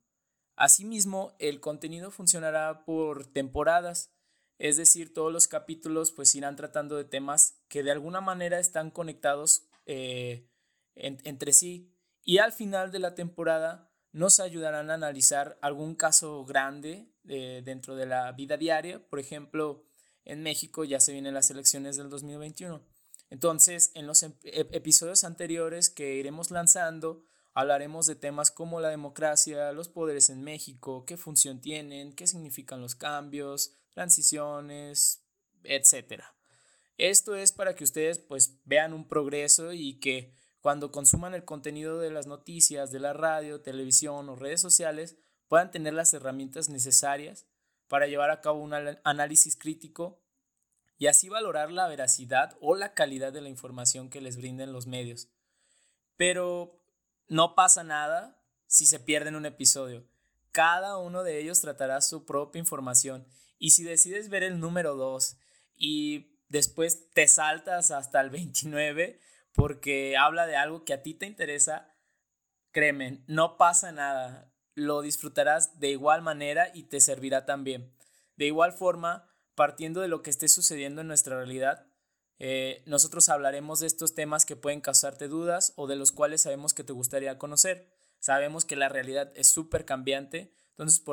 Asimismo, 0.56 1.36
el 1.40 1.60
contenido 1.60 2.10
funcionará 2.10 2.86
por 2.86 3.26
temporadas, 3.26 4.14
es 4.60 4.78
decir, 4.78 5.14
todos 5.14 5.34
los 5.34 5.50
capítulos 5.50 6.14
pues 6.14 6.34
irán 6.36 6.56
tratando 6.56 6.96
de 6.96 7.04
temas 7.04 7.62
que 7.68 7.84
de 7.84 7.92
alguna 7.92 8.22
manera 8.22 8.60
están 8.60 8.92
conectados 8.92 9.68
eh, 9.88 10.48
entre 10.96 11.52
sí 11.52 11.94
y 12.24 12.38
al 12.38 12.54
final 12.54 12.94
de 12.94 13.00
la 13.00 13.14
temporada 13.14 13.92
nos 14.14 14.40
ayudarán 14.40 14.90
a 14.90 14.94
analizar 14.94 15.60
algún 15.62 15.96
caso 15.96 16.46
grande 16.46 17.12
eh, 17.28 17.62
dentro 17.66 17.98
de 17.98 18.06
la 18.06 18.32
vida 18.32 18.56
diaria. 18.56 19.06
Por 19.10 19.20
ejemplo, 19.20 19.84
en 20.24 20.44
México 20.44 20.86
ya 20.86 21.02
se 21.02 21.12
vienen 21.12 21.34
las 21.34 21.52
elecciones 21.52 21.98
del 21.98 22.10
2021. 22.10 22.91
Entonces, 23.32 23.92
en 23.96 24.08
los 24.08 24.24
episodios 24.44 25.24
anteriores 25.24 25.90
que 25.90 26.16
iremos 26.16 26.52
lanzando, 26.52 27.24
hablaremos 27.54 28.06
de 28.06 28.16
temas 28.16 28.52
como 28.52 28.82
la 28.82 28.90
democracia, 28.90 29.72
los 29.72 29.88
poderes 29.88 30.30
en 30.30 30.44
México, 30.44 31.06
qué 31.06 31.16
función 31.16 31.62
tienen, 31.62 32.14
qué 32.14 32.28
significan 32.28 32.82
los 32.82 32.94
cambios, 32.94 33.74
transiciones, 33.94 35.24
etc. 35.64 36.24
Esto 36.98 37.34
es 37.34 37.54
para 37.54 37.74
que 37.74 37.86
ustedes 37.86 38.20
pues 38.20 38.60
vean 38.66 38.92
un 38.92 39.08
progreso 39.08 39.72
y 39.72 39.98
que 40.02 40.36
cuando 40.60 40.92
consuman 40.92 41.34
el 41.34 41.46
contenido 41.46 42.00
de 42.00 42.12
las 42.12 42.28
noticias, 42.28 42.92
de 42.92 43.00
la 43.00 43.14
radio, 43.14 43.62
televisión 43.62 44.28
o 44.28 44.36
redes 44.36 44.60
sociales, 44.60 45.16
puedan 45.48 45.72
tener 45.72 45.94
las 45.94 46.14
herramientas 46.14 46.68
necesarias 46.68 47.46
para 47.88 48.08
llevar 48.08 48.30
a 48.30 48.42
cabo 48.42 48.60
un 48.60 48.74
análisis 48.74 49.56
crítico 49.56 50.21
y 51.02 51.08
así 51.08 51.30
valorar 51.30 51.72
la 51.72 51.88
veracidad 51.88 52.56
o 52.62 52.76
la 52.76 52.94
calidad 52.94 53.34
de 53.34 53.42
la 53.42 53.50
información 53.50 54.12
que 54.12 54.22
les 54.22 54.38
brinden 54.38 54.72
los 54.72 54.86
medios. 54.86 55.30
Pero 56.16 56.80
no 57.28 57.56
pasa 57.56 57.84
nada 57.84 58.40
si 58.68 58.86
se 58.86 59.00
pierden 59.00 59.36
un 59.36 59.48
episodio. 59.48 60.08
Cada 60.52 61.00
uno 61.00 61.24
de 61.24 61.40
ellos 61.40 61.60
tratará 61.60 62.02
su 62.02 62.24
propia 62.24 62.60
información 62.60 63.26
y 63.58 63.72
si 63.72 63.84
decides 63.84 64.30
ver 64.30 64.44
el 64.44 64.60
número 64.60 64.96
2 64.96 65.38
y 65.76 66.38
después 66.50 67.12
te 67.14 67.28
saltas 67.28 67.90
hasta 67.90 68.22
el 68.22 68.30
29, 68.30 69.20
porque 69.54 70.18
habla 70.18 70.46
de 70.46 70.56
algo 70.56 70.86
que 70.86 70.94
a 70.94 71.02
ti 71.02 71.16
te 71.16 71.26
interesa, 71.26 71.96
créeme, 72.70 73.24
no 73.26 73.58
pasa 73.58 73.92
nada, 73.92 74.54
lo 74.76 75.02
disfrutarás 75.02 75.80
de 75.80 75.90
igual 75.90 76.22
manera 76.22 76.70
y 76.76 76.84
te 76.84 77.00
servirá 77.00 77.48
también. 77.48 77.92
De 78.36 78.46
igual 78.46 78.72
forma, 78.72 79.31
partiendo 79.62 80.02
de 80.02 80.08
lo 80.08 80.24
que 80.24 80.32
esté 80.32 80.48
sucediendo 80.48 81.02
en 81.02 81.08
nuestra 81.08 81.38
realidad, 81.38 81.86
eh, 82.40 82.82
nosotros 82.88 83.30
hablaremos 83.30 83.80
de 83.80 83.86
estos 83.86 84.16
temas 84.16 84.44
que 84.44 84.56
pueden 84.56 84.82
causarte 84.82 85.28
dudas 85.28 85.74
o 85.76 85.86
de 85.86 85.96
los 85.96 86.12
cuales 86.12 86.42
sabemos 86.42 86.74
que 86.74 86.84
te 86.84 86.94
gustaría 86.94 87.38
conocer. 87.38 87.88
Sabemos 88.18 88.66
que 88.66 88.76
la 88.76 88.90
realidad 88.90 89.32
es 89.36 89.50
súper 89.50 89.86
cambiante, 89.86 90.52
entonces 90.72 91.04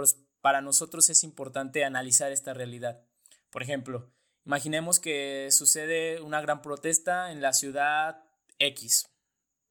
para 0.40 0.62
nosotros 0.62 1.11
es 1.11 1.25
importante 1.25 1.85
analizar 1.85 2.33
esta 2.33 2.55
realidad. 2.55 3.02
Por 3.50 3.62
ejemplo, 3.62 4.11
imaginemos 4.47 4.99
que 4.99 5.49
sucede 5.50 6.23
una 6.23 6.40
gran 6.40 6.62
protesta 6.62 7.31
en 7.31 7.43
la 7.43 7.52
ciudad 7.52 8.25
X. 8.59 9.11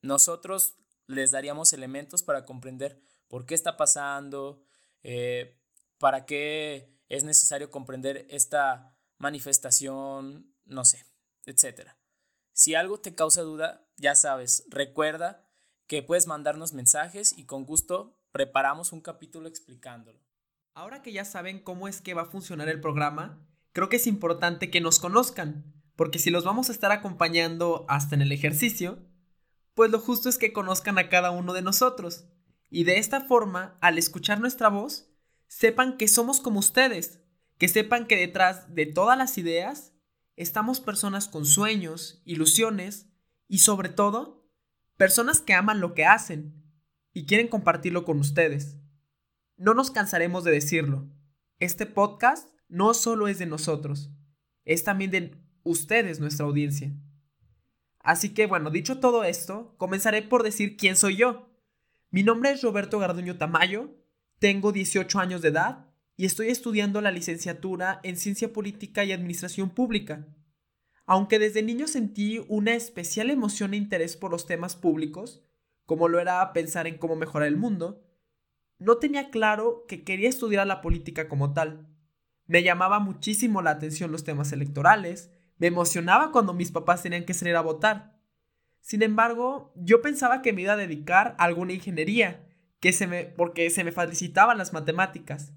Nosotros 0.03 0.75
les 1.07 1.31
daríamos 1.31 1.74
elementos 1.74 2.22
para 2.22 2.46
comprender 2.46 3.01
por 3.27 3.48
qué 3.48 3.55
está 3.55 3.75
pasando, 3.75 4.62
eh, 5.01 5.57
para 5.98 6.27
qué 6.27 6.96
es 7.09 7.23
necesario 7.23 7.71
comprender 7.71 8.25
esta 8.29 8.95
manifestación, 9.17 10.53
no 10.65 10.85
sé, 10.85 11.05
etc. 11.45 11.91
Si 12.53 12.75
algo 12.75 12.99
te 12.99 13.15
causa 13.15 13.41
duda, 13.41 13.87
ya 13.97 14.15
sabes, 14.15 14.65
recuerda 14.69 15.49
que 15.87 16.03
puedes 16.03 16.27
mandarnos 16.27 16.73
mensajes 16.73 17.37
y 17.37 17.45
con 17.45 17.65
gusto 17.65 18.19
preparamos 18.31 18.91
un 18.91 19.01
capítulo 19.01 19.47
explicándolo. 19.47 20.19
Ahora 20.73 21.01
que 21.01 21.11
ya 21.11 21.25
saben 21.25 21.59
cómo 21.59 21.87
es 21.87 22.01
que 22.01 22.13
va 22.13 22.23
a 22.23 22.31
funcionar 22.31 22.69
el 22.69 22.81
programa, 22.81 23.47
creo 23.71 23.89
que 23.89 23.95
es 23.95 24.05
importante 24.05 24.69
que 24.69 24.81
nos 24.81 24.99
conozcan 24.99 25.73
porque 25.97 26.19
si 26.19 26.29
los 26.29 26.45
vamos 26.45 26.69
a 26.69 26.71
estar 26.71 26.91
acompañando 26.91 27.85
hasta 27.89 28.13
en 28.13 28.21
el 28.21 28.31
ejercicio, 28.31 28.99
pues 29.73 29.89
lo 29.89 29.99
justo 29.99 30.29
es 30.29 30.37
que 30.37 30.53
conozcan 30.53 30.99
a 30.99 31.09
cada 31.09 31.31
uno 31.31 31.53
de 31.53 31.63
nosotros. 31.63 32.25
Y 32.69 32.83
de 32.83 32.99
esta 32.99 33.21
forma, 33.21 33.77
al 33.81 33.97
escuchar 33.97 34.39
nuestra 34.39 34.69
voz, 34.69 35.06
sepan 35.47 35.97
que 35.97 36.07
somos 36.07 36.39
como 36.39 36.59
ustedes, 36.59 37.21
que 37.57 37.67
sepan 37.67 38.05
que 38.05 38.17
detrás 38.17 38.73
de 38.73 38.85
todas 38.85 39.17
las 39.17 39.37
ideas 39.37 39.93
estamos 40.35 40.79
personas 40.79 41.27
con 41.27 41.45
sueños, 41.45 42.21
ilusiones 42.25 43.07
y 43.47 43.59
sobre 43.59 43.89
todo, 43.89 44.47
personas 44.95 45.41
que 45.41 45.53
aman 45.53 45.79
lo 45.79 45.93
que 45.93 46.05
hacen 46.05 46.63
y 47.13 47.25
quieren 47.25 47.47
compartirlo 47.47 48.05
con 48.05 48.19
ustedes. 48.19 48.77
No 49.55 49.73
nos 49.73 49.89
cansaremos 49.89 50.43
de 50.43 50.51
decirlo. 50.51 51.09
Este 51.59 51.87
podcast 51.87 52.49
no 52.69 52.93
solo 52.93 53.27
es 53.27 53.39
de 53.39 53.47
nosotros, 53.47 54.11
es 54.65 54.83
también 54.83 55.09
de 55.09 55.35
ustedes, 55.63 56.19
nuestra 56.19 56.45
audiencia. 56.45 56.93
Así 57.99 58.33
que 58.33 58.45
bueno, 58.45 58.69
dicho 58.69 58.99
todo 58.99 59.23
esto, 59.23 59.75
comenzaré 59.77 60.21
por 60.21 60.43
decir 60.43 60.77
quién 60.77 60.95
soy 60.95 61.15
yo. 61.15 61.49
Mi 62.11 62.23
nombre 62.23 62.51
es 62.51 62.61
Roberto 62.61 62.99
Garduño 62.99 63.37
Tamayo, 63.37 63.95
tengo 64.39 64.72
18 64.72 65.20
años 65.20 65.41
de 65.41 65.50
edad 65.50 65.88
y 66.15 66.25
estoy 66.25 66.50
estudiando 66.50 67.01
la 67.01 67.12
licenciatura 67.12 68.00
en 68.03 68.17
Ciencia 68.17 68.53
Política 68.53 69.03
y 69.03 69.12
Administración 69.12 69.70
Pública. 69.70 70.27
Aunque 71.06 71.39
desde 71.39 71.63
niño 71.63 71.88
sentí 71.88 72.44
una 72.48 72.74
especial 72.74 73.29
emoción 73.29 73.74
e 73.74 73.77
interés 73.77 74.17
por 74.17 74.32
los 74.32 74.46
temas 74.46 74.75
públicos, 74.75 75.44
como 75.86 76.08
lo 76.08 76.20
era 76.20 76.51
pensar 76.53 76.86
en 76.86 76.98
cómo 76.98 77.15
mejorar 77.15 77.48
el 77.48 77.58
mundo, 77.58 78.03
no 78.77 78.98
tenía 78.98 79.29
claro 79.29 79.86
que 79.88 80.03
quería 80.03 80.29
estudiar 80.29 80.67
la 80.67 80.82
política 80.82 81.27
como 81.27 81.53
tal. 81.53 81.88
Me 82.46 82.62
llamaba 82.62 83.00
muchísimo 83.00 83.62
la 83.62 83.72
atención 83.72 84.12
los 84.12 84.24
temas 84.24 84.51
electorales, 84.51 85.32
me 85.58 85.67
emocionaba 85.67 86.32
cuando 86.32 86.53
mis 86.53 86.72
papás 86.72 87.01
tenían 87.01 87.25
que 87.25 87.34
salir 87.34 87.56
a 87.56 87.62
votar. 87.62 88.20
Sin 88.82 89.01
embargo, 89.01 89.74
yo 89.75 90.01
pensaba 90.01 90.41
que 90.41 90.53
me 90.53 90.62
iba 90.62 90.74
a 90.74 90.77
dedicar 90.77 91.36
a 91.39 91.46
alguna 91.46 91.74
ingeniería, 91.74 92.46
que 92.79 92.93
se 92.93 93.07
me, 93.07 93.25
porque 93.25 93.69
se 93.69 93.84
me 93.84 93.91
facilitaban 93.91 94.57
las 94.57 94.74
matemáticas. 94.74 95.53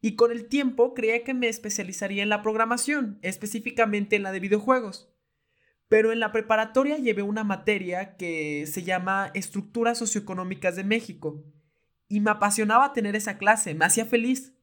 Y 0.00 0.14
con 0.14 0.30
el 0.30 0.48
tiempo 0.48 0.94
creía 0.94 1.24
que 1.24 1.34
me 1.34 1.48
especializaría 1.48 2.22
en 2.22 2.28
la 2.28 2.42
programación, 2.42 3.18
específicamente 3.22 4.16
en 4.16 4.22
la 4.22 4.32
de 4.32 4.40
videojuegos. 4.40 5.12
Pero 5.88 6.12
en 6.12 6.20
la 6.20 6.32
preparatoria 6.32 6.98
llevé 6.98 7.22
una 7.22 7.44
materia 7.44 8.16
que 8.16 8.66
se 8.66 8.82
llama 8.82 9.30
Estructuras 9.34 9.98
Socioeconómicas 9.98 10.76
de 10.76 10.84
México. 10.84 11.44
Y 12.08 12.20
me 12.20 12.30
apasionaba 12.30 12.92
tener 12.92 13.16
esa 13.16 13.38
clase, 13.38 13.74
me 13.74 13.86
hacía 13.86 14.04
feliz. 14.04 14.54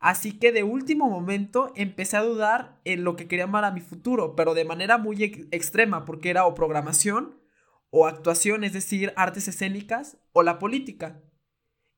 Así 0.00 0.38
que 0.38 0.52
de 0.52 0.62
último 0.62 1.10
momento 1.10 1.72
empecé 1.76 2.16
a 2.16 2.22
dudar 2.22 2.80
en 2.84 3.04
lo 3.04 3.16
que 3.16 3.26
quería 3.26 3.50
para 3.50 3.70
mi 3.70 3.80
futuro, 3.80 4.34
pero 4.34 4.54
de 4.54 4.64
manera 4.64 4.98
muy 4.98 5.22
extrema, 5.50 6.04
porque 6.04 6.30
era 6.30 6.46
o 6.46 6.54
programación 6.54 7.39
o 7.90 8.06
actuación, 8.06 8.64
es 8.64 8.72
decir, 8.72 9.12
artes 9.16 9.48
escénicas 9.48 10.16
o 10.32 10.42
la 10.42 10.58
política. 10.58 11.20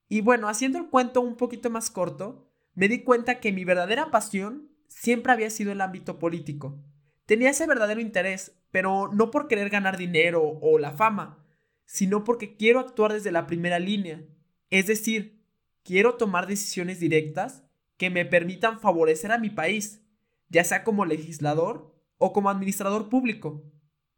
Y 0.08 0.20
bueno, 0.20 0.48
haciendo 0.48 0.78
el 0.78 0.88
cuento 0.88 1.20
un 1.20 1.36
poquito 1.36 1.70
más 1.70 1.90
corto, 1.90 2.50
me 2.74 2.88
di 2.88 3.02
cuenta 3.02 3.40
que 3.40 3.52
mi 3.52 3.64
verdadera 3.64 4.10
pasión 4.10 4.70
siempre 4.88 5.32
había 5.32 5.50
sido 5.50 5.72
el 5.72 5.80
ámbito 5.80 6.18
político. 6.18 6.78
Tenía 7.26 7.50
ese 7.50 7.66
verdadero 7.66 8.00
interés, 8.00 8.58
pero 8.70 9.08
no 9.12 9.30
por 9.30 9.48
querer 9.48 9.70
ganar 9.70 9.96
dinero 9.96 10.42
o 10.60 10.78
la 10.78 10.92
fama, 10.92 11.44
sino 11.84 12.24
porque 12.24 12.56
quiero 12.56 12.80
actuar 12.80 13.12
desde 13.12 13.32
la 13.32 13.46
primera 13.46 13.78
línea. 13.78 14.24
Es 14.70 14.86
decir, 14.86 15.42
quiero 15.82 16.14
tomar 16.14 16.46
decisiones 16.46 17.00
directas 17.00 17.64
que 17.96 18.10
me 18.10 18.24
permitan 18.24 18.80
favorecer 18.80 19.32
a 19.32 19.38
mi 19.38 19.50
país, 19.50 20.02
ya 20.48 20.64
sea 20.64 20.84
como 20.84 21.04
legislador 21.04 21.94
o 22.18 22.32
como 22.32 22.50
administrador 22.50 23.08
público, 23.08 23.64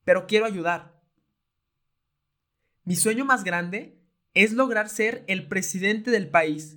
pero 0.05 0.27
quiero 0.27 0.47
ayudar. 0.47 0.94
Mi 2.87 2.97
sueño 2.97 3.25
más 3.25 3.45
grande 3.45 3.99
es 4.35 4.53
lograr 4.53 4.91
ser 4.91 5.25
el 5.27 5.49
presidente 5.49 6.11
del 6.11 6.29
país. 6.29 6.77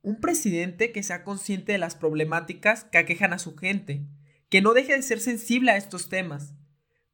Un 0.00 0.20
presidente 0.20 0.92
que 0.92 1.02
sea 1.02 1.24
consciente 1.24 1.72
de 1.72 1.78
las 1.78 1.96
problemáticas 1.96 2.84
que 2.84 2.98
aquejan 2.98 3.32
a 3.32 3.40
su 3.40 3.56
gente, 3.56 4.06
que 4.48 4.62
no 4.62 4.74
deje 4.74 4.94
de 4.94 5.02
ser 5.02 5.18
sensible 5.20 5.72
a 5.72 5.76
estos 5.76 6.08
temas, 6.08 6.54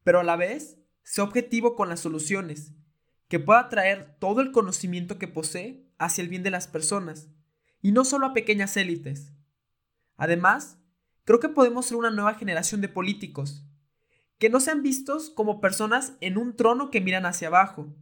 pero 0.04 0.20
a 0.20 0.22
la 0.24 0.36
vez 0.36 0.78
sea 1.02 1.24
objetivo 1.24 1.76
con 1.76 1.88
las 1.88 2.00
soluciones, 2.00 2.72
que 3.28 3.40
pueda 3.40 3.70
traer 3.70 4.16
todo 4.18 4.42
el 4.42 4.52
conocimiento 4.52 5.18
que 5.18 5.28
posee 5.28 5.86
hacia 5.96 6.20
el 6.20 6.28
bien 6.28 6.42
de 6.42 6.50
las 6.50 6.68
personas, 6.68 7.30
y 7.80 7.92
no 7.92 8.04
solo 8.04 8.26
a 8.26 8.34
pequeñas 8.34 8.76
élites. 8.76 9.32
Además, 10.16 10.78
creo 11.24 11.40
que 11.40 11.48
podemos 11.48 11.86
ser 11.86 11.96
una 11.96 12.10
nueva 12.10 12.34
generación 12.34 12.82
de 12.82 12.88
políticos, 12.88 13.64
que 14.38 14.50
no 14.50 14.60
sean 14.60 14.82
vistos 14.82 15.30
como 15.30 15.60
personas 15.62 16.12
en 16.20 16.36
un 16.36 16.54
trono 16.54 16.90
que 16.90 17.00
miran 17.00 17.24
hacia 17.24 17.48
abajo. 17.48 17.94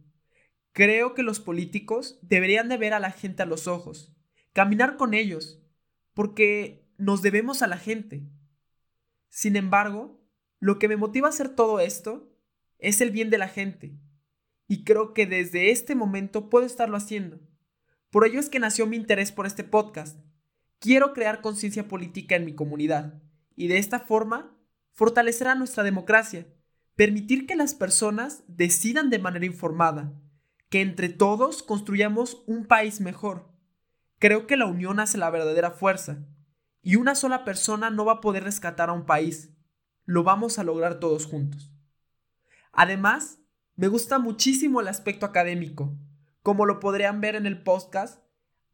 Creo 0.75 1.13
que 1.13 1.23
los 1.23 1.39
políticos 1.39 2.19
deberían 2.21 2.67
de 2.67 2.75
ver 2.75 2.93
a 2.93 2.99
la 2.99 3.11
gente 3.11 3.41
a 3.41 3.45
los 3.45 3.65
ojos, 3.65 4.13
caminar 4.51 4.97
con 4.97 5.13
ellos, 5.13 5.63
porque 6.13 6.85
nos 6.97 7.21
debemos 7.21 7.61
a 7.61 7.67
la 7.67 7.77
gente. 7.77 8.27
Sin 9.29 9.55
embargo, 9.55 10.21
lo 10.59 10.77
que 10.77 10.89
me 10.89 10.97
motiva 10.97 11.27
a 11.27 11.29
hacer 11.29 11.47
todo 11.47 11.79
esto 11.79 12.29
es 12.77 12.99
el 12.99 13.11
bien 13.11 13.29
de 13.29 13.37
la 13.37 13.47
gente, 13.47 13.97
y 14.67 14.83
creo 14.83 15.13
que 15.13 15.25
desde 15.25 15.71
este 15.71 15.95
momento 15.95 16.49
puedo 16.49 16.65
estarlo 16.65 16.97
haciendo. 16.97 17.39
Por 18.09 18.27
ello 18.27 18.41
es 18.41 18.49
que 18.49 18.59
nació 18.59 18.85
mi 18.85 18.97
interés 18.97 19.31
por 19.31 19.45
este 19.45 19.63
podcast. 19.63 20.19
Quiero 20.79 21.13
crear 21.13 21.39
conciencia 21.39 21.87
política 21.87 22.35
en 22.35 22.43
mi 22.43 22.53
comunidad, 22.53 23.23
y 23.55 23.69
de 23.69 23.77
esta 23.77 24.01
forma 24.01 24.53
fortalecerá 24.91 25.55
nuestra 25.55 25.85
democracia, 25.85 26.45
permitir 26.95 27.47
que 27.47 27.55
las 27.55 27.75
personas 27.75 28.43
decidan 28.49 29.09
de 29.09 29.19
manera 29.19 29.45
informada, 29.45 30.21
que 30.69 30.81
entre 30.81 31.09
todos 31.09 31.63
construyamos 31.63 32.43
un 32.47 32.65
país 32.65 33.01
mejor. 33.01 33.49
Creo 34.19 34.47
que 34.47 34.57
la 34.57 34.65
unión 34.65 34.99
hace 34.99 35.17
la 35.17 35.29
verdadera 35.29 35.71
fuerza, 35.71 36.25
y 36.81 36.95
una 36.95 37.15
sola 37.15 37.45
persona 37.45 37.89
no 37.89 38.05
va 38.05 38.13
a 38.13 38.21
poder 38.21 38.43
rescatar 38.43 38.89
a 38.89 38.93
un 38.93 39.05
país. 39.05 39.53
Lo 40.05 40.23
vamos 40.23 40.59
a 40.59 40.63
lograr 40.63 40.99
todos 40.99 41.25
juntos. 41.25 41.71
Además, 42.71 43.39
me 43.75 43.87
gusta 43.87 44.19
muchísimo 44.19 44.81
el 44.81 44.87
aspecto 44.87 45.25
académico, 45.25 45.97
como 46.41 46.65
lo 46.65 46.79
podrían 46.79 47.21
ver 47.21 47.35
en 47.35 47.45
el 47.45 47.63
podcast, 47.63 48.23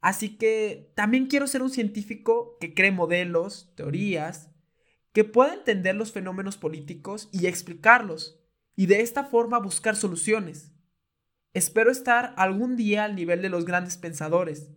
así 0.00 0.36
que 0.36 0.92
también 0.94 1.26
quiero 1.26 1.46
ser 1.46 1.62
un 1.62 1.70
científico 1.70 2.58
que 2.60 2.74
cree 2.74 2.92
modelos, 2.92 3.72
teorías, 3.76 4.50
que 5.12 5.24
pueda 5.24 5.54
entender 5.54 5.94
los 5.94 6.12
fenómenos 6.12 6.56
políticos 6.56 7.28
y 7.32 7.46
explicarlos, 7.46 8.40
y 8.76 8.86
de 8.86 9.00
esta 9.00 9.24
forma 9.24 9.58
buscar 9.58 9.96
soluciones. 9.96 10.71
Espero 11.54 11.90
estar 11.90 12.32
algún 12.36 12.76
día 12.76 13.04
al 13.04 13.14
nivel 13.14 13.42
de 13.42 13.50
los 13.50 13.64
grandes 13.64 13.98
pensadores. 13.98 14.70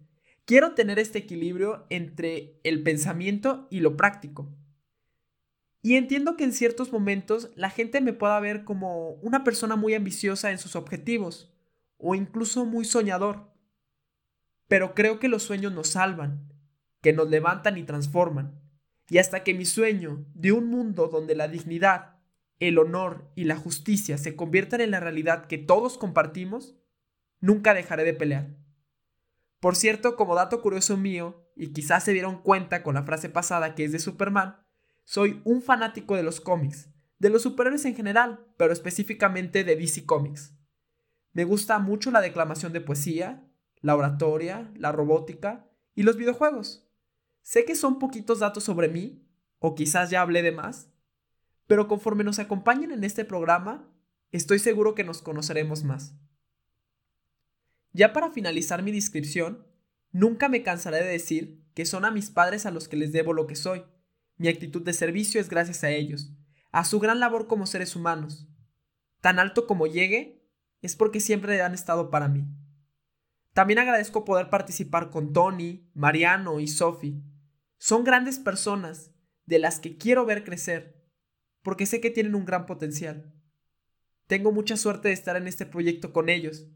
Quiero 0.45 0.73
tener 0.73 0.99
este 0.99 1.19
equilibrio 1.19 1.85
entre 1.89 2.59
el 2.63 2.83
pensamiento 2.83 3.67
y 3.71 3.79
lo 3.79 3.95
práctico. 3.95 4.53
Y 5.81 5.95
entiendo 5.95 6.35
que 6.35 6.43
en 6.43 6.51
ciertos 6.51 6.91
momentos 6.91 7.51
la 7.55 7.69
gente 7.69 8.01
me 8.01 8.11
pueda 8.11 8.39
ver 8.39 8.63
como 8.63 9.11
una 9.21 9.43
persona 9.43 9.75
muy 9.75 9.93
ambiciosa 9.93 10.51
en 10.51 10.57
sus 10.57 10.75
objetivos, 10.75 11.53
o 11.97 12.15
incluso 12.15 12.65
muy 12.65 12.85
soñador. 12.85 13.51
Pero 14.67 14.95
creo 14.95 15.19
que 15.19 15.27
los 15.27 15.43
sueños 15.43 15.71
nos 15.71 15.89
salvan, 15.89 16.51
que 17.01 17.13
nos 17.13 17.29
levantan 17.29 17.77
y 17.77 17.83
transforman. 17.83 18.59
Y 19.09 19.19
hasta 19.19 19.43
que 19.43 19.53
mi 19.53 19.65
sueño 19.65 20.25
de 20.33 20.51
un 20.51 20.67
mundo 20.69 21.07
donde 21.07 21.35
la 21.35 21.47
dignidad, 21.47 22.14
el 22.59 22.77
honor 22.77 23.31
y 23.35 23.45
la 23.45 23.55
justicia 23.57 24.17
se 24.17 24.35
conviertan 24.35 24.81
en 24.81 24.91
la 24.91 24.99
realidad 24.99 25.47
que 25.47 25.57
todos 25.57 25.97
compartimos, 25.97 26.75
nunca 27.39 27.73
dejaré 27.73 28.03
de 28.03 28.13
pelear. 28.13 28.55
Por 29.59 29.75
cierto, 29.75 30.15
como 30.15 30.35
dato 30.35 30.61
curioso 30.61 30.97
mío, 30.97 31.49
y 31.55 31.73
quizás 31.73 32.03
se 32.03 32.13
dieron 32.13 32.41
cuenta 32.41 32.83
con 32.83 32.95
la 32.95 33.03
frase 33.03 33.29
pasada 33.29 33.75
que 33.75 33.85
es 33.85 33.91
de 33.91 33.99
Superman, 33.99 34.57
soy 35.03 35.41
un 35.43 35.61
fanático 35.61 36.15
de 36.15 36.23
los 36.23 36.41
cómics, 36.41 36.89
de 37.19 37.29
los 37.29 37.43
superhéroes 37.43 37.85
en 37.85 37.95
general, 37.95 38.45
pero 38.57 38.73
específicamente 38.73 39.63
de 39.63 39.75
DC 39.75 40.05
Comics. 40.05 40.53
Me 41.31 41.43
gusta 41.43 41.79
mucho 41.79 42.11
la 42.11 42.21
declamación 42.21 42.73
de 42.73 42.81
poesía, 42.81 43.47
la 43.81 43.95
oratoria, 43.95 44.71
la 44.75 44.91
robótica 44.91 45.69
y 45.93 46.03
los 46.03 46.17
videojuegos. 46.17 46.89
Sé 47.41 47.65
que 47.65 47.75
son 47.75 47.99
poquitos 47.99 48.39
datos 48.39 48.63
sobre 48.63 48.87
mí, 48.87 49.27
o 49.59 49.75
quizás 49.75 50.09
ya 50.09 50.21
hablé 50.21 50.41
de 50.41 50.51
más, 50.51 50.91
pero 51.67 51.87
conforme 51.87 52.23
nos 52.23 52.39
acompañen 52.39 52.91
en 52.91 53.03
este 53.03 53.25
programa, 53.25 53.89
estoy 54.31 54.59
seguro 54.59 54.95
que 54.95 55.03
nos 55.03 55.21
conoceremos 55.21 55.83
más. 55.83 56.15
Ya 57.91 58.13
para 58.13 58.31
finalizar 58.31 58.83
mi 58.83 58.91
descripción, 58.91 59.65
nunca 60.11 60.49
me 60.49 60.63
cansaré 60.63 61.03
de 61.03 61.11
decir 61.11 61.63
que 61.73 61.85
son 61.85 62.05
a 62.05 62.11
mis 62.11 62.29
padres 62.29 62.65
a 62.65 62.71
los 62.71 62.87
que 62.87 62.97
les 62.97 63.11
debo 63.11 63.33
lo 63.33 63.47
que 63.47 63.55
soy. 63.55 63.83
Mi 64.37 64.47
actitud 64.47 64.81
de 64.81 64.93
servicio 64.93 65.39
es 65.39 65.49
gracias 65.49 65.83
a 65.83 65.89
ellos, 65.89 66.31
a 66.71 66.83
su 66.83 66.99
gran 66.99 67.19
labor 67.19 67.47
como 67.47 67.65
seres 67.65 67.95
humanos. 67.95 68.47
Tan 69.21 69.39
alto 69.39 69.65
como 69.65 69.87
llegue, 69.87 70.45
es 70.81 70.95
porque 70.95 71.19
siempre 71.19 71.61
han 71.61 71.73
estado 71.73 72.09
para 72.09 72.27
mí. 72.27 72.45
También 73.53 73.79
agradezco 73.79 74.25
poder 74.25 74.49
participar 74.49 75.09
con 75.09 75.31
Tony, 75.31 75.89
Mariano 75.93 76.59
y 76.59 76.67
Sophie, 76.67 77.23
son 77.77 78.03
grandes 78.03 78.39
personas 78.39 79.11
de 79.45 79.59
las 79.59 79.79
que 79.79 79.97
quiero 79.97 80.25
ver 80.25 80.43
crecer, 80.43 80.94
porque 81.65 81.87
sé 81.87 81.99
que 81.99 82.11
tienen 82.11 82.35
un 82.35 82.45
gran 82.45 82.67
potencial. 82.67 83.33
Tengo 84.27 84.51
mucha 84.51 84.77
suerte 84.77 85.09
de 85.09 85.15
estar 85.15 85.35
en 85.35 85.47
este 85.47 85.65
proyecto 85.65 86.13
con 86.13 86.29
ellos, 86.29 86.67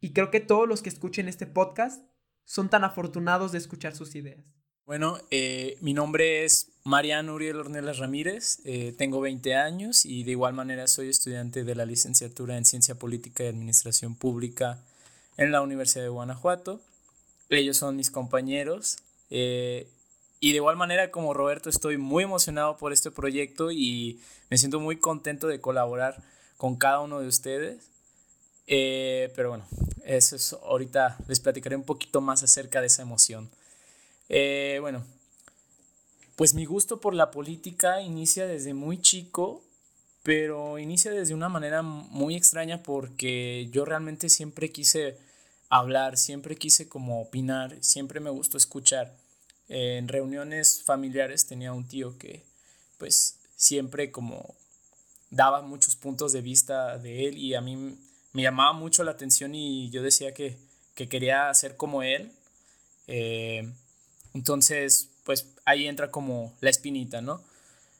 y 0.00 0.12
creo 0.12 0.30
que 0.30 0.40
todos 0.40 0.68
los 0.68 0.82
que 0.82 0.90
escuchen 0.90 1.28
este 1.28 1.46
podcast 1.46 2.04
son 2.44 2.68
tan 2.68 2.84
afortunados 2.84 3.52
de 3.52 3.58
escuchar 3.58 3.96
sus 3.96 4.14
ideas. 4.14 4.44
Bueno, 4.84 5.18
eh, 5.30 5.76
mi 5.80 5.94
nombre 5.94 6.44
es 6.44 6.72
Mariano 6.84 7.34
Uriel 7.34 7.56
Ornelas 7.56 7.98
Ramírez, 7.98 8.60
eh, 8.64 8.94
tengo 8.96 9.20
20 9.20 9.54
años 9.54 10.04
y 10.04 10.24
de 10.24 10.32
igual 10.32 10.52
manera 10.52 10.86
soy 10.86 11.08
estudiante 11.08 11.64
de 11.64 11.74
la 11.74 11.86
licenciatura 11.86 12.56
en 12.56 12.64
Ciencia 12.64 12.94
Política 12.94 13.44
y 13.44 13.48
Administración 13.48 14.14
Pública 14.14 14.78
en 15.36 15.52
la 15.52 15.62
Universidad 15.62 16.04
de 16.04 16.10
Guanajuato. 16.10 16.80
Ellos 17.48 17.78
son 17.78 17.96
mis 17.96 18.10
compañeros. 18.10 18.98
Eh, 19.30 19.88
y 20.40 20.52
de 20.52 20.56
igual 20.56 20.76
manera 20.76 21.10
como 21.10 21.34
Roberto 21.34 21.68
estoy 21.68 21.98
muy 21.98 22.24
emocionado 22.24 22.76
por 22.76 22.92
este 22.92 23.10
proyecto 23.10 23.70
y 23.72 24.20
me 24.50 24.58
siento 24.58 24.78
muy 24.80 24.98
contento 24.98 25.48
de 25.48 25.60
colaborar 25.60 26.22
con 26.56 26.76
cada 26.76 27.00
uno 27.00 27.20
de 27.20 27.28
ustedes. 27.28 27.90
Eh, 28.66 29.32
pero 29.34 29.48
bueno, 29.48 29.66
eso 30.04 30.36
es, 30.36 30.52
ahorita 30.52 31.18
les 31.26 31.40
platicaré 31.40 31.74
un 31.74 31.84
poquito 31.84 32.20
más 32.20 32.42
acerca 32.42 32.80
de 32.80 32.86
esa 32.86 33.02
emoción. 33.02 33.50
Eh, 34.28 34.78
bueno, 34.80 35.04
pues 36.36 36.54
mi 36.54 36.66
gusto 36.66 37.00
por 37.00 37.14
la 37.14 37.30
política 37.30 38.00
inicia 38.00 38.46
desde 38.46 38.74
muy 38.74 39.00
chico, 39.00 39.64
pero 40.22 40.78
inicia 40.78 41.10
desde 41.10 41.34
una 41.34 41.48
manera 41.48 41.82
muy 41.82 42.36
extraña 42.36 42.82
porque 42.82 43.68
yo 43.72 43.84
realmente 43.84 44.28
siempre 44.28 44.70
quise 44.70 45.16
hablar, 45.68 46.16
siempre 46.16 46.56
quise 46.56 46.88
como 46.88 47.20
opinar, 47.22 47.76
siempre 47.80 48.20
me 48.20 48.30
gustó 48.30 48.56
escuchar 48.56 49.16
en 49.68 50.08
reuniones 50.08 50.82
familiares 50.82 51.46
tenía 51.46 51.72
un 51.72 51.86
tío 51.86 52.16
que 52.18 52.42
pues 52.96 53.38
siempre 53.56 54.10
como 54.10 54.54
daba 55.30 55.62
muchos 55.62 55.96
puntos 55.96 56.32
de 56.32 56.40
vista 56.40 56.98
de 56.98 57.28
él 57.28 57.36
y 57.36 57.54
a 57.54 57.60
mí 57.60 57.98
me 58.32 58.42
llamaba 58.42 58.72
mucho 58.72 59.04
la 59.04 59.12
atención 59.12 59.54
y 59.54 59.90
yo 59.90 60.02
decía 60.02 60.32
que, 60.32 60.56
quería 60.94 61.52
ser 61.54 61.76
como 61.76 62.02
él. 62.02 62.32
Eh, 63.06 63.70
entonces, 64.34 65.10
pues 65.24 65.46
ahí 65.64 65.86
entra 65.86 66.10
como 66.10 66.52
la 66.60 66.70
espinita, 66.70 67.20
¿no? 67.20 67.40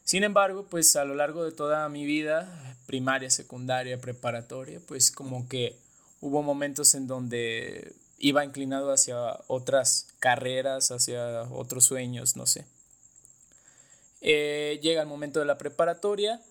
Sin 0.05 0.25
embargo, 0.25 0.67
pues 0.69 0.97
a 0.97 1.05
lo 1.05 1.15
largo 1.15 1.45
de 1.45 1.53
toda 1.53 1.89
mi 1.89 2.07
vida, 2.07 2.77
primaria, 2.87 3.31
secundaria, 3.31 4.01
preparatoria, 4.01 4.81
pues 4.87 5.11
como 5.11 5.49
que 5.49 5.77
hubo 6.21 6.43
momentos 6.43 6.95
en 6.95 7.07
donde 7.07 7.93
iba 8.19 8.45
inclinado 8.45 8.93
hacia 8.93 9.41
otras 9.47 10.09
carreras, 10.19 10.91
hacia 10.91 11.43
otros 11.43 11.85
sueños, 11.85 12.37
no 12.37 12.47
sé. 12.47 12.67
Eh, 14.21 14.81
llega 14.83 15.03
el 15.03 15.09
momento 15.09 15.39
de 15.39 15.47
la 15.47 15.59
preparatoria 15.59 16.43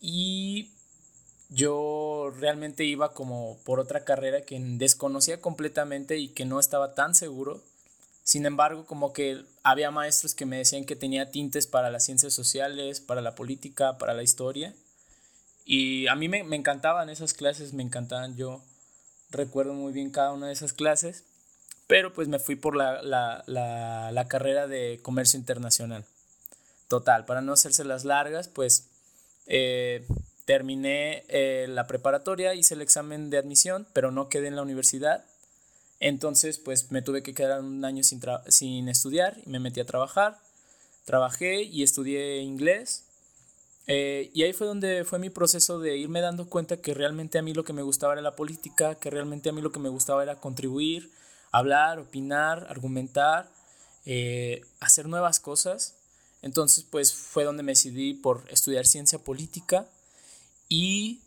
y 0.00 0.70
yo 1.48 2.32
realmente 2.38 2.84
iba 2.84 3.14
como 3.14 3.58
por 3.64 3.80
otra 3.80 4.04
carrera 4.04 4.42
que 4.42 4.58
desconocía 4.60 5.40
completamente 5.40 6.18
y 6.18 6.28
que 6.28 6.44
no 6.44 6.60
estaba 6.60 6.94
tan 6.94 7.14
seguro. 7.14 7.62
Sin 8.22 8.46
embargo, 8.46 8.86
como 8.86 9.12
que 9.12 9.44
había 9.62 9.90
maestros 9.90 10.34
que 10.34 10.46
me 10.46 10.58
decían 10.58 10.84
que 10.84 10.96
tenía 10.96 11.30
tintes 11.30 11.66
para 11.66 11.90
las 11.90 12.04
ciencias 12.04 12.34
sociales, 12.34 13.00
para 13.00 13.20
la 13.20 13.34
política, 13.34 13.98
para 13.98 14.14
la 14.14 14.22
historia. 14.22 14.74
Y 15.64 16.06
a 16.08 16.14
mí 16.14 16.28
me, 16.28 16.42
me 16.42 16.56
encantaban 16.56 17.08
esas 17.08 17.32
clases, 17.32 17.72
me 17.72 17.82
encantaban. 17.82 18.36
Yo 18.36 18.62
recuerdo 19.34 19.74
muy 19.74 19.92
bien 19.92 20.10
cada 20.10 20.32
una 20.32 20.46
de 20.46 20.52
esas 20.52 20.72
clases, 20.72 21.24
pero 21.86 22.12
pues 22.12 22.28
me 22.28 22.38
fui 22.38 22.56
por 22.56 22.76
la, 22.76 23.02
la, 23.02 24.28
carrera 24.28 24.66
de 24.66 24.98
comercio 25.02 25.38
internacional. 25.38 26.04
Total, 26.88 27.24
para 27.24 27.42
no 27.42 27.52
hacerse 27.52 27.84
las 27.84 28.04
largas, 28.04 28.48
pues 28.48 28.86
eh, 29.46 30.06
terminé 30.44 31.24
eh, 31.28 31.66
la 31.68 31.86
preparatoria, 31.86 32.54
hice 32.54 32.74
el 32.74 32.82
examen 32.82 33.30
de 33.30 33.38
admisión, 33.38 33.86
pero 33.92 34.10
no 34.10 34.28
quedé 34.28 34.48
en 34.48 34.56
la 34.56 34.62
universidad. 34.62 35.24
Entonces, 36.00 36.58
pues 36.58 36.90
me 36.90 37.02
tuve 37.02 37.22
que 37.22 37.34
quedar 37.34 37.60
un 37.60 37.84
año 37.84 38.02
sin, 38.02 38.20
sin 38.48 38.88
estudiar 38.88 39.38
y 39.44 39.50
me 39.50 39.60
metí 39.60 39.80
a 39.80 39.86
trabajar. 39.86 40.38
Trabajé 41.04 41.62
y 41.62 41.82
estudié 41.82 42.38
inglés. 42.38 43.04
Eh, 43.86 44.30
y 44.32 44.42
ahí 44.44 44.52
fue 44.52 44.66
donde 44.66 45.04
fue 45.04 45.18
mi 45.18 45.30
proceso 45.30 45.78
de 45.78 45.96
irme 45.96 46.20
dando 46.20 46.48
cuenta 46.48 46.78
que 46.78 46.94
realmente 46.94 47.38
a 47.38 47.42
mí 47.42 47.52
lo 47.52 47.64
que 47.64 47.72
me 47.72 47.82
gustaba 47.82 48.14
era 48.14 48.22
la 48.22 48.36
política, 48.36 48.94
que 48.94 49.10
realmente 49.10 49.50
a 49.50 49.52
mí 49.52 49.60
lo 49.60 49.72
que 49.72 49.80
me 49.80 49.90
gustaba 49.90 50.22
era 50.22 50.40
contribuir, 50.40 51.10
hablar, 51.52 51.98
opinar, 51.98 52.66
argumentar, 52.70 53.50
eh, 54.06 54.64
hacer 54.80 55.06
nuevas 55.06 55.40
cosas. 55.40 55.94
Entonces, 56.42 56.84
pues 56.90 57.14
fue 57.14 57.44
donde 57.44 57.62
me 57.62 57.72
decidí 57.72 58.14
por 58.14 58.44
estudiar 58.50 58.86
ciencia 58.86 59.18
política 59.18 59.86
y 60.68 61.20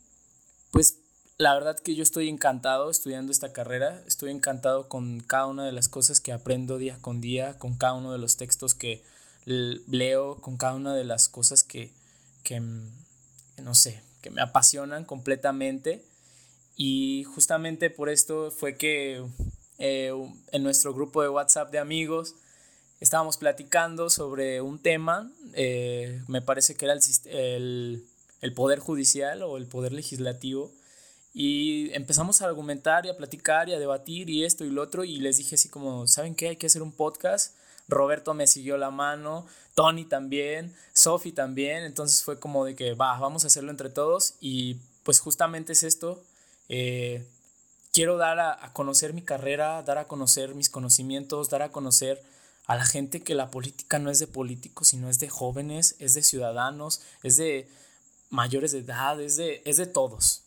pues 0.72 0.98
la 1.38 1.54
verdad 1.54 1.78
que 1.78 1.96
yo 1.96 2.04
estoy 2.04 2.30
encantado 2.30 2.90
estudiando 2.90 3.32
esta 3.32 3.54
carrera, 3.54 4.02
estoy 4.08 4.32
encantado 4.32 4.90
con 4.90 5.20
cada 5.20 5.46
una 5.46 5.66
de 5.66 5.72
las 5.72 5.88
cosas 5.88 6.20
que 6.20 6.34
aprendo 6.34 6.78
día 6.78 6.98
con 7.02 7.22
día, 7.22 7.58
con 7.60 7.78
cada 7.78 7.94
uno 7.94 8.12
de 8.12 8.18
los 8.18 8.38
textos 8.38 8.74
que 8.74 9.04
leo, 9.46 10.42
con 10.42 10.58
cada 10.58 10.74
una 10.74 10.96
de 10.96 11.04
las 11.04 11.30
cosas 11.30 11.64
que, 11.64 11.92
que 12.44 12.60
no 12.60 13.76
sé, 13.76 14.02
que 14.22 14.30
me 14.30 14.42
apasionan 14.42 15.06
completamente. 15.06 16.04
Y 16.76 17.24
justamente 17.24 17.90
por 17.90 18.10
esto 18.10 18.52
fue 18.52 18.78
que 18.78 19.26
eh, 19.80 20.12
en 20.52 20.64
nuestro 20.64 20.94
grupo 20.94 21.22
de 21.22 21.30
WhatsApp 21.30 21.72
de 21.72 21.80
amigos 21.80 22.36
estábamos 23.00 23.38
platicando 23.38 24.10
sobre 24.10 24.62
un 24.62 24.80
tema, 24.80 25.32
eh, 25.54 26.22
me 26.28 26.42
parece 26.42 26.76
que 26.76 26.86
era 26.86 26.94
el, 26.94 27.02
el 27.26 28.06
el 28.42 28.54
poder 28.54 28.80
judicial 28.80 29.44
o 29.44 29.58
el 29.58 29.68
poder 29.68 29.94
legislativo. 29.94 30.72
Y 31.34 31.92
empezamos 31.94 32.42
a 32.42 32.46
argumentar 32.46 33.06
y 33.06 33.10
a 33.10 33.18
platicar 33.18 33.70
y 33.70 33.74
a 33.74 33.80
debatir 33.80 34.30
y 34.30 34.44
esto 34.44 34.66
y 34.66 34.72
lo 34.72 34.82
otro. 34.82 35.04
Y 35.04 35.20
les 35.20 35.38
dije 35.38 35.56
así 35.56 35.70
como, 35.70 36.08
¿saben 36.08 36.36
qué? 36.36 36.50
Hay 36.50 36.56
que 36.56 36.68
hacer 36.68 36.82
un 36.82 36.92
podcast. 36.92 37.56
Roberto 37.88 38.34
me 38.34 38.48
siguió 38.48 38.78
la 38.78 38.92
mano, 38.92 39.46
Tony 39.76 40.06
también, 40.06 40.76
Sophie 40.94 41.32
también. 41.32 41.84
Entonces 41.84 42.24
fue 42.24 42.40
como 42.40 42.66
de 42.66 42.76
que, 42.76 42.94
va, 42.94 43.18
vamos 43.20 43.44
a 43.44 43.48
hacerlo 43.48 43.72
entre 43.72 43.90
todos. 43.90 44.36
Y 44.42 44.76
pues 45.04 45.20
justamente 45.20 45.74
es 45.74 45.84
esto. 45.84 46.24
Eh, 46.70 47.26
quiero 47.94 48.18
dar 48.18 48.40
a, 48.40 48.66
a, 48.66 48.74
conocer 48.74 49.14
mi 49.14 49.22
carrera, 49.22 49.82
dar 49.84 49.98
a 49.98 50.08
conocer 50.08 50.56
mis 50.56 50.70
conocimientos, 50.70 51.50
dar 51.50 51.62
a 51.62 51.72
conocer 51.72 52.22
a 52.66 52.76
la 52.76 52.86
gente 52.86 53.22
que 53.22 53.34
la 53.34 53.50
política 53.50 53.98
no 53.98 54.12
es 54.12 54.20
de 54.20 54.28
políticos, 54.28 54.90
sino 54.90 55.10
es 55.10 55.20
de 55.20 55.30
jóvenes, 55.30 55.96
es 56.00 56.14
de 56.14 56.22
ciudadanos, 56.22 57.02
es 57.24 57.38
de 57.38 57.70
mayores 58.30 58.74
de 58.74 58.80
edad, 58.80 59.20
es 59.22 59.38
de, 59.38 59.62
es 59.66 59.78
de 59.78 59.88
todos. 59.88 60.44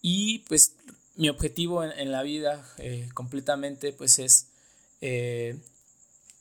Y 0.00 0.40
pues 0.40 0.74
mi 1.16 1.28
objetivo 1.28 1.84
en, 1.84 2.10
la 2.10 2.22
vida 2.22 2.66
eh, 2.78 3.08
completamente 3.14 3.92
pues 3.92 4.18
es 4.18 4.48
eh, 5.00 5.58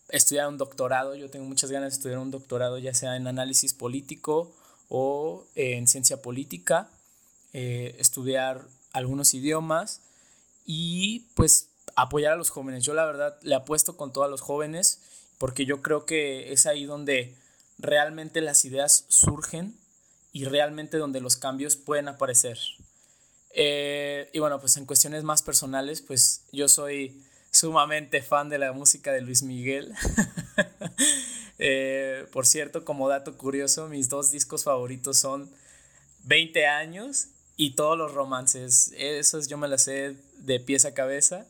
estudiar 0.09 0.47
un 0.47 0.57
doctorado. 0.57 1.15
Yo 1.15 1.29
tengo 1.29 1.45
muchas 1.45 1.71
ganas 1.71 1.93
de 1.93 1.97
estudiar 1.97 2.19
un 2.19 2.31
doctorado 2.31 2.77
ya 2.77 2.93
sea 2.93 3.15
en 3.15 3.27
análisis 3.27 3.73
político 3.73 4.53
o 4.89 5.45
en 5.55 5.87
ciencia 5.87 6.21
política, 6.21 6.89
eh, 7.53 7.95
estudiar 7.99 8.61
algunos 8.91 9.33
idiomas 9.33 10.01
y 10.65 11.21
pues 11.35 11.69
apoyar 11.95 12.33
a 12.33 12.35
los 12.35 12.49
jóvenes. 12.49 12.83
Yo 12.83 12.93
la 12.93 13.05
verdad 13.05 13.37
le 13.41 13.55
apuesto 13.55 13.97
con 13.97 14.13
todos 14.13 14.29
los 14.29 14.41
jóvenes 14.41 15.01
porque 15.37 15.65
yo 15.65 15.81
creo 15.81 16.05
que 16.05 16.53
es 16.53 16.65
ahí 16.65 16.85
donde 16.85 17.35
realmente 17.77 18.41
las 18.41 18.65
ideas 18.65 19.05
surgen 19.07 19.75
y 20.31 20.45
realmente 20.45 20.97
donde 20.97 21.21
los 21.21 21.37
cambios 21.37 21.75
pueden 21.75 22.07
aparecer. 22.07 22.57
Eh, 23.51 24.29
y 24.33 24.39
bueno, 24.39 24.59
pues 24.59 24.77
en 24.77 24.85
cuestiones 24.85 25.23
más 25.23 25.43
personales, 25.43 26.01
pues 26.01 26.41
yo 26.51 26.67
soy 26.67 27.23
sumamente 27.53 28.21
fan 28.21 28.49
de 28.49 28.57
la 28.57 28.73
música 28.73 29.13
de 29.13 29.21
Luis 29.21 29.43
Miguel. 29.43 29.93
Eh, 31.65 32.25
por 32.33 32.45
cierto, 32.45 32.83
como 32.83 33.07
dato 33.07 33.37
curioso, 33.37 33.87
mis 33.87 34.09
dos 34.09 34.31
discos 34.31 34.65
favoritos 34.65 35.17
son 35.17 35.49
20 36.23 36.65
años 36.65 37.27
y 37.55 37.75
todos 37.75 37.97
los 37.97 38.11
romances. 38.11 38.91
Esos 38.97 39.47
yo 39.47 39.57
me 39.57 39.69
las 39.69 39.83
sé 39.83 40.17
de 40.39 40.59
pies 40.59 40.83
a 40.83 40.93
cabeza. 40.93 41.45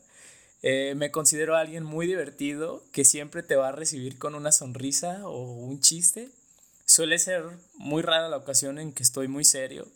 Eh, 0.62 0.94
me 0.94 1.10
considero 1.10 1.56
alguien 1.56 1.82
muy 1.82 2.06
divertido 2.06 2.84
que 2.92 3.04
siempre 3.04 3.42
te 3.42 3.56
va 3.56 3.70
a 3.70 3.72
recibir 3.72 4.18
con 4.18 4.36
una 4.36 4.52
sonrisa 4.52 5.26
o 5.26 5.40
un 5.40 5.80
chiste 5.80 6.30
Suele 6.86 7.18
ser 7.18 7.44
muy 7.76 8.02
rara 8.02 8.28
la 8.28 8.36
ocasión 8.36 8.78
en 8.78 8.92
que 8.92 9.02
estoy 9.02 9.26
muy 9.26 9.44
serio, 9.44 9.88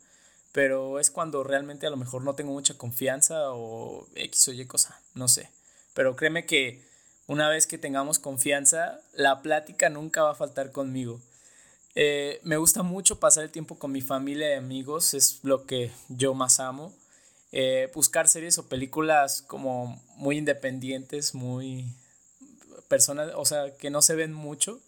pero 0.53 0.99
es 0.99 1.11
cuando 1.11 1.45
realmente 1.45 1.87
a 1.87 1.91
lo 1.91 1.99
mejor 1.99 2.25
no 2.25 2.35
tengo 2.35 2.53
mucha 2.53 2.75
confianza 2.79 3.53
o 3.53 4.09
X 4.15 4.49
o 4.49 4.53
Y 4.53 4.65
cosa, 4.67 4.99
no 5.15 5.29
sé. 5.29 5.51
Pero 5.99 6.15
créeme 6.15 6.47
que 6.47 6.81
una 7.27 7.49
vez 7.49 7.67
que 7.67 7.77
tengamos 7.77 8.21
confianza, 8.21 9.01
la 9.15 9.43
plática 9.43 9.89
nunca 9.89 10.23
va 10.23 10.31
a 10.31 10.37
faltar 10.37 10.71
conmigo. 10.71 11.21
Eh, 11.97 12.39
me 12.45 12.57
gusta 12.57 12.85
mucho 12.85 13.19
pasar 13.19 13.43
el 13.43 13.51
tiempo 13.51 13.81
con 13.81 13.91
mi 13.91 14.01
familia 14.01 14.51
y 14.51 14.59
amigos, 14.59 15.13
es 15.13 15.41
lo 15.43 15.67
que 15.67 15.91
yo 16.09 16.35
más 16.35 16.61
amo. 16.61 16.95
Eh, 17.51 17.91
buscar 17.93 18.29
series 18.29 18.59
o 18.59 18.69
películas 18.69 19.43
como 19.43 20.01
muy 20.15 20.39
independientes, 20.39 21.35
muy 21.35 21.85
personas, 22.87 23.33
o 23.35 23.45
sea, 23.45 23.77
que 23.77 23.91
no 23.91 24.01
se 24.01 24.15
ven 24.15 24.33
mucho. 24.33 24.79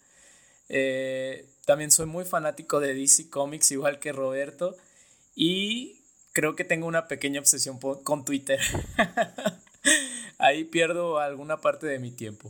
Eh, 0.69 1.45
también 1.65 1.91
soy 1.91 2.05
muy 2.05 2.23
fanático 2.23 2.79
de 2.79 2.95
DC 2.95 3.29
Comics, 3.29 3.69
igual 3.71 3.99
que 3.99 4.13
Roberto. 4.13 4.77
Y 5.35 5.99
creo 6.31 6.55
que 6.55 6.63
tengo 6.63 6.87
una 6.87 7.09
pequeña 7.09 7.41
obsesión 7.41 7.79
con 7.79 8.23
Twitter. 8.23 8.61
Ahí 10.43 10.63
pierdo 10.63 11.19
alguna 11.19 11.57
parte 11.57 11.85
de 11.85 11.99
mi 11.99 12.09
tiempo. 12.09 12.49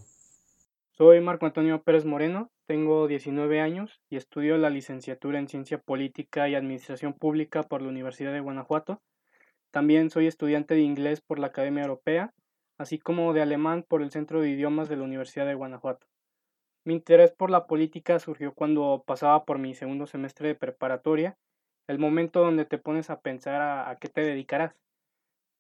Soy 0.92 1.20
Marco 1.20 1.46
Antonio 1.46 1.84
Pérez 1.84 2.06
Moreno, 2.06 2.50
tengo 2.66 3.06
19 3.06 3.60
años 3.60 4.00
y 4.10 4.16
estudio 4.16 4.58
la 4.58 4.70
licenciatura 4.70 5.40
en 5.40 5.50
Ciencia 5.50 5.78
Política 5.78 6.48
y 6.48 6.56
Administración 6.56 7.12
Pública 7.12 7.64
por 7.64 7.82
la 7.82 7.90
Universidad 7.90 8.32
de 8.32 8.40
Guanajuato. 8.40 9.02
También 9.72 10.10
soy 10.10 10.28
estudiante 10.28 10.74
de 10.74 10.80
inglés 10.80 11.20
por 11.20 11.38
la 11.38 11.48
Academia 11.48 11.84
Europea, 11.84 12.34
así 12.78 12.98
como 12.98 13.34
de 13.34 13.42
alemán 13.42 13.84
por 13.86 14.02
el 14.02 14.12
Centro 14.12 14.40
de 14.40 14.52
Idiomas 14.52 14.88
de 14.88 14.96
la 14.96 15.04
Universidad 15.04 15.46
de 15.46 15.56
Guanajuato. 15.56 16.08
Mi 16.86 16.94
interés 16.94 17.34
por 17.34 17.50
la 17.50 17.68
política 17.68 18.20
surgió 18.20 18.54
cuando 18.54 19.04
pasaba 19.06 19.44
por 19.44 19.60
mi 19.60 19.76
segundo 19.76 20.08
semestre 20.08 20.48
de 20.48 20.56
preparatoria, 20.56 21.38
el 21.88 22.00
momento 22.00 22.40
donde 22.40 22.64
te 22.64 22.78
pones 22.78 23.10
a 23.10 23.20
pensar 23.20 23.62
a, 23.62 23.98
qué 24.00 24.08
te 24.08 24.22
dedicarás. 24.22 24.78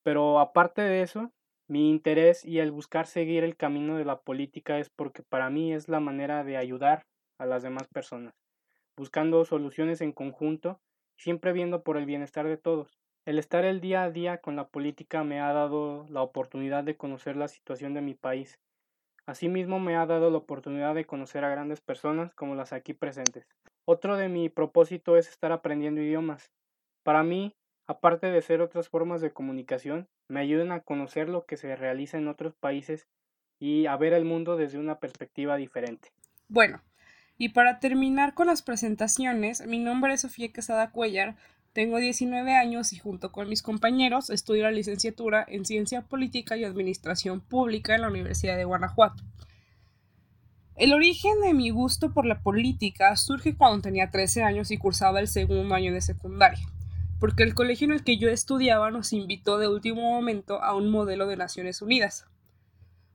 Pero 0.02 0.40
aparte 0.40 0.82
de 0.82 1.02
eso, 1.02 1.34
mi 1.72 1.90
interés 1.90 2.44
y 2.44 2.60
el 2.60 2.72
buscar 2.72 3.08
seguir 3.08 3.44
el 3.44 3.56
camino 3.56 3.98
de 3.98 4.06
la 4.06 4.20
política 4.20 4.78
es 4.78 4.90
porque 4.90 5.24
para 5.24 5.50
mí 5.50 5.74
es 5.74 5.88
la 5.88 6.00
manera 6.00 6.44
de 6.44 6.58
ayudar 6.58 7.06
a 7.40 7.46
las 7.46 7.64
demás 7.64 7.88
personas, 7.88 8.34
buscando 8.98 9.46
soluciones 9.46 10.02
en 10.02 10.12
conjunto, 10.12 10.82
siempre 11.18 11.54
viendo 11.54 11.82
por 11.82 11.96
el 11.96 12.06
bienestar 12.06 12.48
de 12.48 12.58
todos. 12.58 13.00
El 13.26 13.40
estar 13.40 13.64
el 13.64 13.80
día 13.80 14.04
a 14.04 14.12
día 14.12 14.40
con 14.40 14.56
la 14.56 14.68
política 14.68 15.24
me 15.24 15.40
ha 15.40 15.54
dado 15.54 16.06
la 16.10 16.22
oportunidad 16.22 16.84
de 16.84 16.98
conocer 16.98 17.38
la 17.38 17.48
situación 17.48 17.94
de 17.94 18.02
mi 18.02 18.16
país 18.16 18.60
Asimismo 19.28 19.80
me 19.80 19.96
ha 19.96 20.06
dado 20.06 20.32
la 20.32 20.40
oportunidad 20.40 20.96
de 20.96 21.06
conocer 21.06 21.46
a 21.46 21.50
grandes 21.50 21.80
personas 21.80 22.34
como 22.34 22.56
las 22.56 22.74
aquí 22.74 22.94
presentes. 22.94 23.48
Otro 23.86 24.18
de 24.18 24.30
mi 24.30 24.50
propósito 24.50 25.16
es 25.16 25.30
estar 25.30 25.52
aprendiendo 25.52 26.02
idiomas. 26.02 26.52
Para 27.04 27.24
mí, 27.24 27.56
aparte 27.92 28.28
de 28.32 28.42
ser 28.42 28.62
otras 28.62 28.90
formas 28.90 29.22
de 29.22 29.32
comunicación, 29.32 30.08
me 30.28 30.40
ayudan 30.40 30.72
a 30.72 30.80
conocer 30.80 31.30
lo 31.30 31.46
que 31.46 31.58
se 31.58 31.76
realiza 31.76 32.18
en 32.18 32.28
otros 32.28 32.56
países 32.56 33.08
y 33.60 33.86
a 33.86 33.96
ver 33.98 34.14
el 34.14 34.26
mundo 34.26 34.58
desde 34.58 34.80
una 34.80 35.00
perspectiva 35.00 35.58
diferente. 35.58 36.10
Bueno, 36.48 36.82
y 37.38 37.50
para 37.50 37.80
terminar 37.80 38.34
con 38.34 38.48
las 38.48 38.62
presentaciones, 38.62 39.66
mi 39.68 39.80
nombre 39.80 40.14
es 40.14 40.22
Sofía 40.22 40.52
Quesada 40.52 40.92
Cuellar, 40.92 41.36
tengo 41.74 41.98
19 41.98 42.54
años 42.54 42.92
y 42.92 42.98
junto 42.98 43.32
con 43.32 43.48
mis 43.48 43.62
compañeros 43.62 44.30
estudio 44.30 44.64
la 44.64 44.72
licenciatura 44.72 45.46
en 45.48 45.66
Ciencia 45.66 46.02
Política 46.02 46.58
y 46.58 46.64
Administración 46.64 47.40
Pública 47.40 47.96
en 47.96 48.02
la 48.02 48.10
Universidad 48.10 48.58
de 48.58 48.66
Guanajuato. 48.66 49.24
El 50.76 50.94
origen 50.94 51.40
de 51.42 51.54
mi 51.54 51.70
gusto 51.70 52.14
por 52.14 52.26
la 52.26 52.42
política 52.42 53.16
surge 53.16 53.56
cuando 53.56 53.82
tenía 53.82 54.10
13 54.10 54.44
años 54.44 54.72
y 54.72 54.78
cursaba 54.78 55.20
el 55.20 55.28
segundo 55.28 55.76
año 55.76 55.94
de 55.94 56.02
secundaria, 56.02 56.66
porque 57.22 57.44
el 57.44 57.54
colegio 57.54 57.86
en 57.86 57.94
el 57.94 58.04
que 58.04 58.18
yo 58.18 58.30
estudiaba 58.30 58.90
nos 58.90 59.14
invitó 59.14 59.60
de 59.60 59.68
último 59.68 60.02
momento 60.02 60.60
a 60.64 60.74
un 60.74 60.90
modelo 60.90 61.28
de 61.28 61.38
Naciones 61.38 61.84
Unidas. 61.84 62.26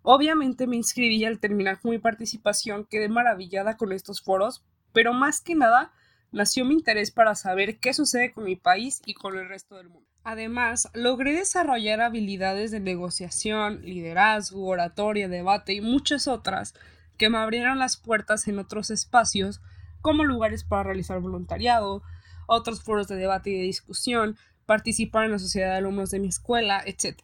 Obviamente 0.02 0.68
me 0.68 0.76
inscribí 0.76 1.24
al 1.24 1.40
terminar 1.40 1.80
con 1.80 1.90
mi 1.90 1.98
participación 1.98 2.86
quedé 2.88 3.08
maravillada 3.08 3.76
con 3.76 3.90
estos 3.90 4.22
foros, 4.22 4.64
pero 4.92 5.12
más 5.12 5.40
que 5.40 5.56
nada 5.56 5.92
nació 6.30 6.64
mi 6.64 6.74
interés 6.74 7.10
para 7.10 7.34
saber 7.34 7.80
qué 7.80 7.92
sucede 7.92 8.30
con 8.30 8.44
mi 8.44 8.54
país 8.54 9.02
y 9.06 9.14
con 9.14 9.36
el 9.36 9.48
resto 9.48 9.74
del 9.74 9.88
mundo. 9.88 10.08
Además, 10.22 10.88
logré 10.94 11.32
desarrollar 11.32 12.00
habilidades 12.00 12.70
de 12.70 12.78
negociación, 12.78 13.80
liderazgo, 13.82 14.68
oratoria, 14.68 15.26
debate 15.26 15.72
y 15.72 15.80
muchas 15.80 16.28
otras 16.28 16.74
que 17.18 17.28
me 17.28 17.38
abrieron 17.38 17.80
las 17.80 17.96
puertas 17.96 18.46
en 18.46 18.60
otros 18.60 18.90
espacios 18.90 19.60
como 20.00 20.22
lugares 20.22 20.62
para 20.62 20.84
realizar 20.84 21.18
voluntariado 21.18 22.04
otros 22.46 22.82
foros 22.82 23.08
de 23.08 23.16
debate 23.16 23.50
y 23.50 23.54
de 23.58 23.62
discusión, 23.62 24.36
participar 24.64 25.24
en 25.24 25.32
la 25.32 25.38
sociedad 25.38 25.70
de 25.70 25.76
alumnos 25.76 26.10
de 26.10 26.20
mi 26.20 26.28
escuela, 26.28 26.82
etc. 26.84 27.20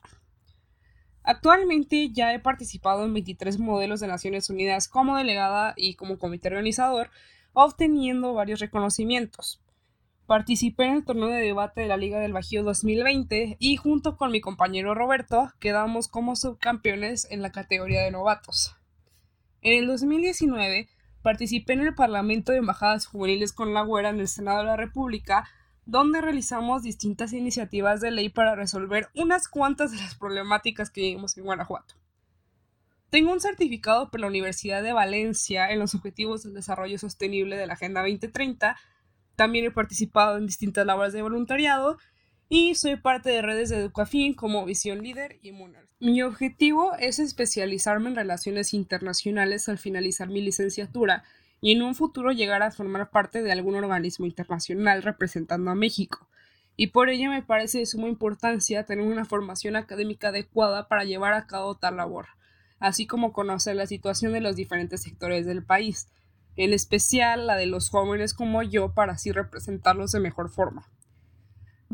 Actualmente 1.25 2.11
ya 2.11 2.35
he 2.35 2.41
participado 2.41 3.05
en 3.05 3.15
23 3.15 3.59
modelos 3.59 4.01
de 4.01 4.09
Naciones 4.09 4.51
Unidas 4.51 4.89
como 4.89 5.17
delegada 5.17 5.75
y 5.77 5.95
como 5.95 6.19
comité 6.19 6.49
organizador, 6.49 7.11
obteniendo 7.53 8.35
varios 8.35 8.61
reconocimientos. 8.61 9.61
Participé 10.27 10.85
en 10.85 10.95
el 10.95 11.05
torneo 11.05 11.29
de 11.29 11.43
debate 11.43 11.83
de 11.83 11.89
la 11.89 11.97
Liga 11.97 12.19
del 12.19 12.33
Bajío 12.33 12.63
2020 12.63 13.57
y 13.59 13.77
junto 13.77 14.17
con 14.17 14.31
mi 14.31 14.41
compañero 14.41 14.95
Roberto 14.95 15.53
quedamos 15.59 16.09
como 16.09 16.37
subcampeones 16.37 17.27
en 17.31 17.43
la 17.43 17.53
categoría 17.53 18.03
de 18.03 18.13
novatos. 18.13 18.75
En 19.61 19.79
el 19.79 19.87
2019 19.87 20.89
participé 21.23 21.75
en 21.75 21.81
el 21.81 21.95
Parlamento 21.95 22.53
de 22.53 22.59
Embajadas 22.59 23.07
Juveniles 23.07 23.53
con 23.53 23.75
la 23.75 23.83
Güera 23.83 24.11
en 24.11 24.21
el 24.21 24.29
Senado 24.29 24.59
de 24.59 24.67
la 24.67 24.77
República, 24.77 25.49
donde 25.87 26.21
realizamos 26.21 26.83
distintas 26.83 27.33
iniciativas 27.33 28.01
de 28.01 28.11
ley 28.11 28.29
para 28.29 28.55
resolver 28.55 29.09
unas 29.15 29.49
cuantas 29.49 29.91
de 29.91 29.99
las 29.99 30.15
problemáticas 30.15 30.91
que 30.91 31.01
vivimos 31.01 31.37
en 31.37 31.45
Guanajuato. 31.45 31.95
Tengo 33.11 33.33
un 33.33 33.41
certificado 33.41 34.11
por 34.11 34.21
la 34.21 34.29
Universidad 34.29 34.83
de 34.83 34.93
Valencia 34.93 35.71
en 35.71 35.79
los 35.79 35.95
Objetivos 35.95 36.43
del 36.43 36.55
Desarrollo 36.55 36.99
Sostenible 36.99 37.57
de 37.57 37.67
la 37.67 37.75
Agenda 37.75 38.01
2030 38.01 38.77
también 39.37 39.65
he 39.65 39.71
participado 39.71 40.37
en 40.37 40.47
distintas 40.47 40.87
labores 40.87 41.13
de 41.13 41.23
voluntariado 41.23 41.99
y 42.55 42.75
soy 42.75 42.97
parte 42.97 43.31
de 43.31 43.41
redes 43.41 43.71
de 43.71 43.79
Educafin 43.79 44.35
como 44.35 44.67
Visión 44.67 45.03
Líder 45.03 45.39
y 45.41 45.53
Munar. 45.53 45.87
Mi 46.01 46.21
objetivo 46.21 46.93
es 46.99 47.19
especializarme 47.19 48.11
en 48.11 48.17
relaciones 48.17 48.75
internacionales 48.75 49.71
al 49.71 49.79
finalizar 49.79 50.29
mi 50.29 50.43
licenciatura 50.43 51.25
y 51.63 51.73
en 51.73 51.81
un 51.81 51.95
futuro 51.95 52.31
llegar 52.31 52.63
a 52.63 52.71
formar 52.71 53.09
parte 53.09 53.43
de 53.43 53.53
algún 53.53 53.75
organismo 53.75 54.27
internacional 54.27 55.03
representando 55.03 55.71
a 55.71 55.75
México. 55.75 56.29
Y 56.77 56.89
por 56.89 57.09
ello 57.09 57.31
me 57.31 57.41
parece 57.41 57.79
de 57.79 57.87
suma 57.87 58.09
importancia 58.09 58.85
tener 58.85 59.07
una 59.07 59.25
formación 59.25 59.75
académica 59.75 60.29
adecuada 60.29 60.89
para 60.89 61.05
llevar 61.05 61.33
a 61.33 61.47
cabo 61.47 61.77
tal 61.77 61.97
labor, 61.97 62.27
así 62.81 63.07
como 63.07 63.33
conocer 63.33 63.77
la 63.77 63.87
situación 63.87 64.35
de 64.35 64.43
los 64.43 64.57
diferentes 64.57 65.01
sectores 65.01 65.47
del 65.47 65.65
país 65.65 66.07
en 66.57 66.75
especial 66.75 67.47
la 67.47 67.57
de 67.57 67.65
los 67.65 67.89
jóvenes 67.89 68.35
como 68.35 68.63
yo, 68.63 68.93
para 68.93 69.15
así 69.15 69.33
representarlos 69.33 70.13
de 70.13 70.21
mejor 70.21 70.51
forma. 70.51 70.87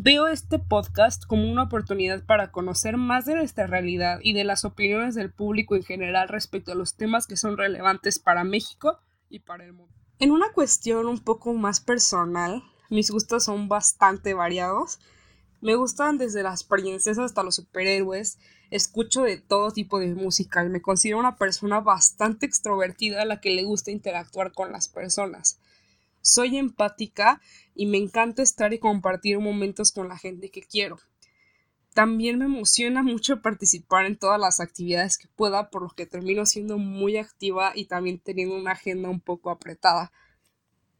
Veo 0.00 0.28
este 0.28 0.60
podcast 0.60 1.24
como 1.26 1.50
una 1.50 1.64
oportunidad 1.64 2.24
para 2.24 2.52
conocer 2.52 2.96
más 2.96 3.24
de 3.24 3.34
nuestra 3.34 3.66
realidad 3.66 4.20
y 4.22 4.32
de 4.32 4.44
las 4.44 4.64
opiniones 4.64 5.16
del 5.16 5.32
público 5.32 5.74
en 5.74 5.82
general 5.82 6.28
respecto 6.28 6.70
a 6.70 6.76
los 6.76 6.94
temas 6.94 7.26
que 7.26 7.36
son 7.36 7.56
relevantes 7.56 8.20
para 8.20 8.44
México 8.44 9.00
y 9.28 9.40
para 9.40 9.64
el 9.64 9.72
mundo. 9.72 9.92
En 10.20 10.30
una 10.30 10.52
cuestión 10.52 11.08
un 11.08 11.18
poco 11.18 11.52
más 11.52 11.80
personal, 11.80 12.62
mis 12.90 13.10
gustos 13.10 13.42
son 13.42 13.68
bastante 13.68 14.34
variados. 14.34 15.00
Me 15.60 15.74
gustan 15.74 16.16
desde 16.16 16.44
las 16.44 16.62
princesas 16.62 17.18
hasta 17.18 17.42
los 17.42 17.56
superhéroes, 17.56 18.38
escucho 18.70 19.22
de 19.22 19.38
todo 19.38 19.72
tipo 19.72 19.98
de 19.98 20.14
música 20.14 20.64
y 20.64 20.68
me 20.68 20.80
considero 20.80 21.18
una 21.18 21.34
persona 21.34 21.80
bastante 21.80 22.46
extrovertida 22.46 23.22
a 23.22 23.24
la 23.24 23.40
que 23.40 23.50
le 23.50 23.64
gusta 23.64 23.90
interactuar 23.90 24.52
con 24.52 24.70
las 24.70 24.88
personas. 24.88 25.58
Soy 26.28 26.58
empática 26.58 27.40
y 27.74 27.86
me 27.86 27.96
encanta 27.96 28.42
estar 28.42 28.74
y 28.74 28.78
compartir 28.78 29.38
momentos 29.38 29.92
con 29.92 30.08
la 30.08 30.18
gente 30.18 30.50
que 30.50 30.60
quiero. 30.60 30.98
También 31.94 32.38
me 32.38 32.44
emociona 32.44 33.02
mucho 33.02 33.40
participar 33.40 34.04
en 34.04 34.18
todas 34.18 34.38
las 34.38 34.60
actividades 34.60 35.16
que 35.16 35.26
pueda, 35.26 35.70
por 35.70 35.82
lo 35.82 35.88
que 35.88 36.04
termino 36.04 36.44
siendo 36.44 36.76
muy 36.76 37.16
activa 37.16 37.72
y 37.74 37.86
también 37.86 38.18
teniendo 38.18 38.56
una 38.56 38.72
agenda 38.72 39.08
un 39.08 39.20
poco 39.20 39.48
apretada. 39.48 40.12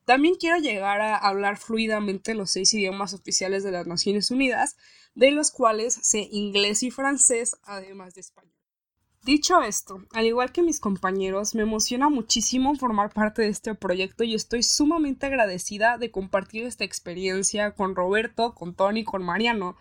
También 0.06 0.36
quiero 0.36 0.56
llegar 0.56 1.02
a 1.02 1.18
hablar 1.18 1.58
fluidamente 1.58 2.32
los 2.32 2.50
seis 2.50 2.72
idiomas 2.72 3.12
oficiales 3.12 3.62
de 3.62 3.72
las 3.72 3.86
Naciones 3.86 4.30
Unidas, 4.30 4.78
de 5.14 5.30
los 5.30 5.50
cuales 5.50 5.98
sé 6.00 6.26
inglés 6.32 6.82
y 6.82 6.90
francés, 6.90 7.54
además 7.64 8.14
de 8.14 8.22
español. 8.22 8.57
Dicho 9.28 9.60
esto, 9.60 10.00
al 10.14 10.24
igual 10.24 10.52
que 10.52 10.62
mis 10.62 10.80
compañeros, 10.80 11.54
me 11.54 11.60
emociona 11.60 12.08
muchísimo 12.08 12.74
formar 12.76 13.12
parte 13.12 13.42
de 13.42 13.48
este 13.48 13.74
proyecto 13.74 14.24
y 14.24 14.34
estoy 14.34 14.62
sumamente 14.62 15.26
agradecida 15.26 15.98
de 15.98 16.10
compartir 16.10 16.64
esta 16.64 16.84
experiencia 16.84 17.72
con 17.72 17.94
Roberto, 17.94 18.54
con 18.54 18.74
Tony, 18.74 19.04
con 19.04 19.22
Mariano. 19.22 19.76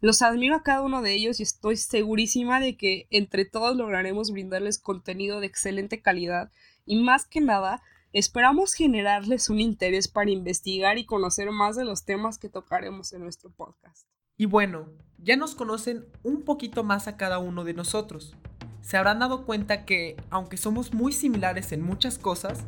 Los 0.00 0.22
admiro 0.22 0.54
a 0.54 0.62
cada 0.62 0.82
uno 0.82 1.02
de 1.02 1.12
ellos 1.12 1.40
y 1.40 1.42
estoy 1.42 1.76
segurísima 1.76 2.60
de 2.60 2.76
que 2.76 3.08
entre 3.10 3.44
todos 3.44 3.76
lograremos 3.76 4.30
brindarles 4.30 4.78
contenido 4.78 5.40
de 5.40 5.48
excelente 5.48 6.00
calidad 6.00 6.52
y 6.86 7.02
más 7.02 7.26
que 7.26 7.40
nada 7.40 7.82
Esperamos 8.12 8.74
generarles 8.74 9.50
un 9.50 9.58
interés 9.58 10.06
para 10.06 10.30
investigar 10.30 10.98
y 10.98 11.04
conocer 11.04 11.50
más 11.50 11.74
de 11.74 11.84
los 11.84 12.04
temas 12.04 12.38
que 12.38 12.48
tocaremos 12.48 13.12
en 13.12 13.22
nuestro 13.22 13.50
podcast. 13.50 14.06
Y 14.36 14.46
bueno, 14.46 14.88
ya 15.18 15.36
nos 15.36 15.56
conocen 15.56 16.06
un 16.22 16.42
poquito 16.42 16.84
más 16.84 17.08
a 17.08 17.16
cada 17.16 17.40
uno 17.40 17.64
de 17.64 17.74
nosotros. 17.74 18.36
Se 18.84 18.98
habrán 18.98 19.18
dado 19.18 19.46
cuenta 19.46 19.86
que, 19.86 20.14
aunque 20.28 20.58
somos 20.58 20.92
muy 20.92 21.10
similares 21.12 21.72
en 21.72 21.80
muchas 21.80 22.18
cosas, 22.18 22.62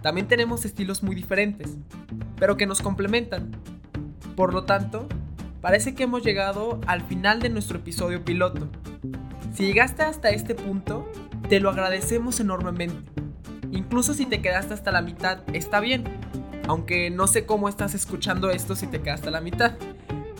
también 0.00 0.26
tenemos 0.26 0.64
estilos 0.64 1.02
muy 1.02 1.14
diferentes, 1.14 1.76
pero 2.36 2.56
que 2.56 2.66
nos 2.66 2.80
complementan. 2.80 3.50
Por 4.34 4.54
lo 4.54 4.64
tanto, 4.64 5.06
parece 5.60 5.94
que 5.94 6.04
hemos 6.04 6.22
llegado 6.22 6.80
al 6.86 7.02
final 7.02 7.40
de 7.40 7.50
nuestro 7.50 7.80
episodio 7.80 8.24
piloto. 8.24 8.70
Si 9.52 9.66
llegaste 9.66 10.04
hasta 10.04 10.30
este 10.30 10.54
punto, 10.54 11.06
te 11.50 11.60
lo 11.60 11.68
agradecemos 11.68 12.40
enormemente. 12.40 13.12
Incluso 13.70 14.14
si 14.14 14.24
te 14.24 14.40
quedaste 14.40 14.72
hasta 14.72 14.90
la 14.90 15.02
mitad, 15.02 15.40
está 15.52 15.80
bien. 15.80 16.04
Aunque 16.66 17.10
no 17.10 17.26
sé 17.26 17.44
cómo 17.44 17.68
estás 17.68 17.94
escuchando 17.94 18.48
esto 18.48 18.74
si 18.74 18.86
te 18.86 19.02
quedaste 19.02 19.28
a 19.28 19.32
la 19.32 19.42
mitad. 19.42 19.74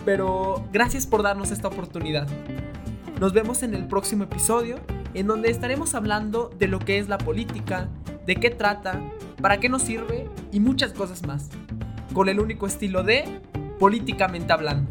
Pero 0.06 0.66
gracias 0.72 1.06
por 1.06 1.22
darnos 1.22 1.50
esta 1.50 1.68
oportunidad. 1.68 2.26
Nos 3.20 3.34
vemos 3.34 3.62
en 3.62 3.74
el 3.74 3.86
próximo 3.88 4.24
episodio, 4.24 4.76
en 5.14 5.26
donde 5.26 5.50
estaremos 5.50 5.94
hablando 5.94 6.50
de 6.58 6.68
lo 6.68 6.78
que 6.78 6.98
es 6.98 7.08
la 7.08 7.18
política, 7.18 7.88
de 8.26 8.36
qué 8.36 8.50
trata, 8.50 9.00
para 9.40 9.58
qué 9.58 9.68
nos 9.68 9.82
sirve 9.82 10.28
y 10.52 10.60
muchas 10.60 10.92
cosas 10.92 11.26
más, 11.26 11.48
con 12.12 12.28
el 12.28 12.40
único 12.40 12.66
estilo 12.66 13.02
de 13.02 13.24
políticamente 13.78 14.52
hablando. 14.52 14.90